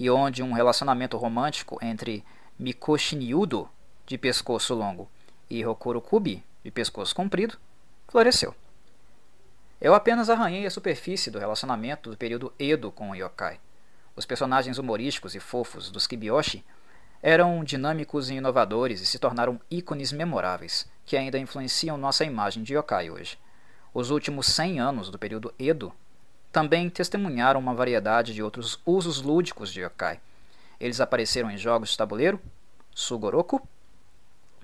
e 0.00 0.08
onde 0.08 0.42
um 0.42 0.52
relacionamento 0.52 1.18
romântico 1.18 1.78
entre 1.82 2.24
Mikoshi 2.58 3.14
Niudo, 3.14 3.68
de 4.06 4.16
pescoço 4.16 4.74
longo, 4.74 5.10
e 5.50 5.62
Rokuro 5.62 6.00
Kubi, 6.00 6.42
de 6.64 6.70
pescoço 6.70 7.14
comprido, 7.14 7.58
floresceu. 8.08 8.54
Eu 9.78 9.94
apenas 9.94 10.30
arranhei 10.30 10.64
a 10.64 10.70
superfície 10.70 11.30
do 11.30 11.38
relacionamento 11.38 12.08
do 12.08 12.16
período 12.16 12.50
Edo 12.58 12.90
com 12.90 13.10
o 13.10 13.14
yokai. 13.14 13.60
Os 14.16 14.24
personagens 14.24 14.78
humorísticos 14.78 15.34
e 15.34 15.40
fofos 15.40 15.90
dos 15.90 16.06
Kibiyoshi 16.06 16.64
eram 17.22 17.62
dinâmicos 17.62 18.30
e 18.30 18.36
inovadores 18.36 19.02
e 19.02 19.06
se 19.06 19.18
tornaram 19.18 19.60
ícones 19.70 20.12
memoráveis, 20.12 20.88
que 21.04 21.16
ainda 21.16 21.38
influenciam 21.38 21.98
nossa 21.98 22.24
imagem 22.24 22.62
de 22.62 22.74
yokai 22.74 23.10
hoje. 23.10 23.38
Os 23.92 24.10
últimos 24.10 24.46
100 24.46 24.80
anos 24.80 25.10
do 25.10 25.18
período 25.18 25.52
Edo 25.58 25.92
também 26.52 26.90
testemunharam 26.90 27.58
uma 27.58 27.74
variedade 27.74 28.34
de 28.34 28.42
outros 28.42 28.78
usos 28.84 29.22
lúdicos 29.22 29.72
de 29.72 29.80
yokai. 29.80 30.20
Eles 30.78 31.00
apareceram 31.00 31.50
em 31.50 31.56
jogos 31.56 31.90
de 31.90 31.96
tabuleiro, 31.96 32.38
sugoroku, 32.94 33.66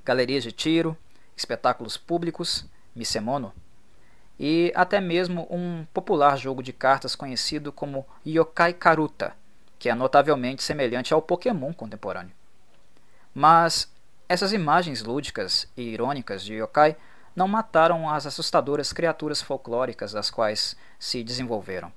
galerias 0.05 0.43
de 0.45 0.53
tiro, 0.53 0.97
espetáculos 1.37 1.97
públicos, 1.97 2.67
misemono, 2.95 3.53
e 4.39 4.73
até 4.75 5.01
mesmo 5.01 5.49
um 5.51 5.85
popular 5.93 6.37
jogo 6.37 6.63
de 6.63 6.73
cartas 6.73 7.17
conhecido 7.17 7.73
como 7.73 8.07
Yokai 8.27 8.73
Karuta, 8.73 9.35
que 9.79 9.89
é 9.89 9.95
notavelmente 9.95 10.63
semelhante 10.63 11.15
ao 11.15 11.23
Pokémon 11.23 11.73
contemporâneo. 11.73 12.33
Mas 13.35 13.91
essas 14.29 14.53
imagens 14.53 15.03
lúdicas 15.03 15.67
e 15.77 15.83
irônicas 15.83 16.45
de 16.45 16.55
yokai 16.55 16.97
não 17.39 17.47
mataram 17.47 18.11
as 18.11 18.27
assustadoras 18.27 18.93
criaturas 18.93 19.41
folclóricas 19.41 20.11
das 20.11 20.29
quais 20.29 20.77
se 20.99 21.23
desenvolveram. 21.23 21.93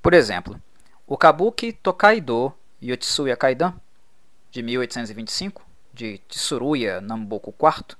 Por 0.00 0.14
exemplo, 0.14 0.60
o 1.06 1.14
Kabuki 1.18 1.74
Tokaido 1.74 2.54
Yotsuya 2.82 3.36
Kaidan, 3.36 3.74
de 4.50 4.62
1825, 4.62 5.62
de 5.92 6.18
Tsuruya 6.26 7.02
Namboku 7.02 7.54
IV, 7.62 7.98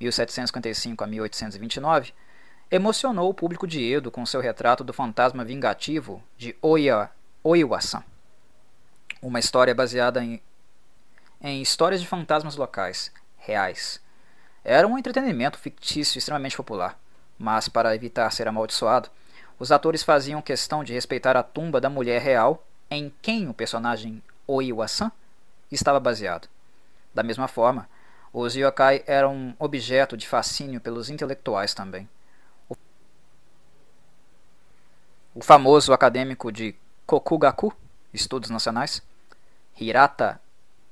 1755 0.00 1.04
a 1.04 1.06
1829, 1.06 2.12
emocionou 2.68 3.30
o 3.30 3.34
público 3.34 3.64
de 3.64 3.92
Edo 3.92 4.10
com 4.10 4.26
seu 4.26 4.40
retrato 4.40 4.82
do 4.82 4.92
fantasma 4.92 5.44
vingativo 5.44 6.20
de 6.36 6.56
Oya, 6.60 7.10
Oiwa-san, 7.44 8.02
uma 9.22 9.38
história 9.38 9.74
baseada 9.74 10.24
em, 10.24 10.42
em 11.40 11.62
histórias 11.62 12.00
de 12.00 12.08
fantasmas 12.08 12.56
locais, 12.56 13.12
reais. 13.50 14.00
Era 14.62 14.86
um 14.86 14.96
entretenimento 14.96 15.58
fictício 15.58 16.18
extremamente 16.18 16.56
popular, 16.56 16.96
mas 17.36 17.68
para 17.68 17.94
evitar 17.94 18.30
ser 18.30 18.46
amaldiçoado, 18.46 19.08
os 19.58 19.72
atores 19.72 20.04
faziam 20.04 20.40
questão 20.40 20.84
de 20.84 20.92
respeitar 20.92 21.36
a 21.36 21.42
tumba 21.42 21.80
da 21.80 21.90
mulher 21.90 22.20
real 22.20 22.64
em 22.88 23.12
quem 23.20 23.48
o 23.48 23.54
personagem 23.54 24.22
Oiwa-san 24.46 25.10
estava 25.70 25.98
baseado. 25.98 26.48
Da 27.12 27.22
mesma 27.22 27.48
forma, 27.48 27.88
os 28.32 28.54
yokai 28.54 29.02
eram 29.06 29.54
objeto 29.58 30.16
de 30.16 30.28
fascínio 30.28 30.80
pelos 30.80 31.10
intelectuais 31.10 31.74
também. 31.74 32.08
O 35.34 35.42
famoso 35.42 35.92
acadêmico 35.92 36.52
de 36.52 36.74
Kokugaku, 37.04 37.74
Estudos 38.12 38.50
Nacionais, 38.50 39.02
Hirata 39.78 40.40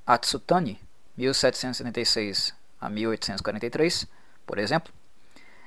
Atsutani, 0.05 0.79
1776 1.19 2.53
a 2.79 2.89
1843, 2.89 4.07
por 4.45 4.57
exemplo, 4.57 4.93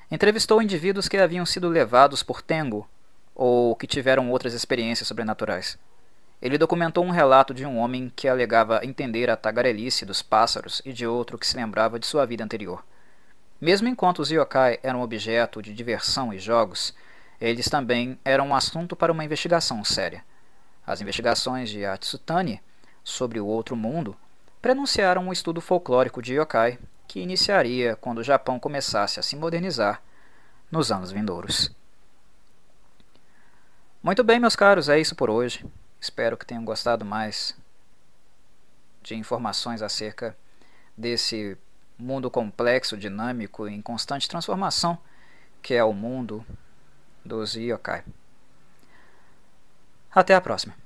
entrevistou 0.09 0.59
indivíduos 0.63 1.07
que 1.07 1.17
haviam 1.17 1.45
sido 1.45 1.69
levados 1.69 2.23
por 2.23 2.41
Tengo 2.41 2.89
ou 3.35 3.75
que 3.75 3.85
tiveram 3.85 4.31
outras 4.31 4.55
experiências 4.55 5.07
sobrenaturais. 5.07 5.77
Ele 6.41 6.57
documentou 6.57 7.05
um 7.05 7.11
relato 7.11 7.53
de 7.53 7.67
um 7.67 7.77
homem 7.77 8.11
que 8.15 8.27
alegava 8.27 8.83
entender 8.83 9.29
a 9.29 9.37
tagarelice 9.37 10.05
dos 10.05 10.23
pássaros 10.23 10.81
e 10.83 10.91
de 10.91 11.05
outro 11.05 11.37
que 11.37 11.45
se 11.45 11.55
lembrava 11.55 11.99
de 11.99 12.07
sua 12.07 12.25
vida 12.25 12.43
anterior. 12.43 12.83
Mesmo 13.61 13.87
enquanto 13.87 14.19
os 14.19 14.31
yokai 14.31 14.79
eram 14.81 15.01
objeto 15.01 15.61
de 15.61 15.71
diversão 15.71 16.33
e 16.33 16.39
jogos, 16.39 16.95
eles 17.39 17.69
também 17.69 18.19
eram 18.25 18.47
um 18.47 18.55
assunto 18.55 18.95
para 18.95 19.11
uma 19.11 19.23
investigação 19.23 19.83
séria. 19.85 20.25
As 20.85 20.99
investigações 20.99 21.69
de 21.69 21.85
Atsutani 21.85 22.59
sobre 23.03 23.39
o 23.39 23.45
outro 23.45 23.75
mundo 23.75 24.17
prenunciaram 24.63 25.27
um 25.27 25.33
estudo 25.33 25.59
folclórico 25.59 26.21
de 26.21 26.35
yokai 26.35 26.79
que 27.05 27.19
iniciaria 27.19 27.97
quando 27.97 28.19
o 28.19 28.23
Japão 28.23 28.57
começasse 28.57 29.19
a 29.19 29.23
se 29.23 29.35
modernizar 29.35 30.01
nos 30.71 30.89
anos 30.89 31.11
vindouros. 31.11 31.69
Muito 34.01 34.23
bem, 34.23 34.39
meus 34.39 34.55
caros, 34.55 34.87
é 34.87 34.97
isso 34.97 35.17
por 35.17 35.29
hoje. 35.29 35.65
Espero 35.99 36.37
que 36.37 36.45
tenham 36.45 36.63
gostado 36.63 37.03
mais 37.03 37.53
de 39.01 39.15
informações 39.15 39.81
acerca 39.81 40.33
desse 40.95 41.57
mundo 41.99 42.31
complexo, 42.31 42.95
dinâmico 42.95 43.67
e 43.67 43.73
em 43.73 43.81
constante 43.81 44.29
transformação 44.29 44.97
que 45.61 45.73
é 45.73 45.83
o 45.83 45.91
mundo 45.91 46.45
dos 47.23 47.55
yokai. 47.55 48.05
Até 50.15 50.33
a 50.33 50.39
próxima. 50.39 50.82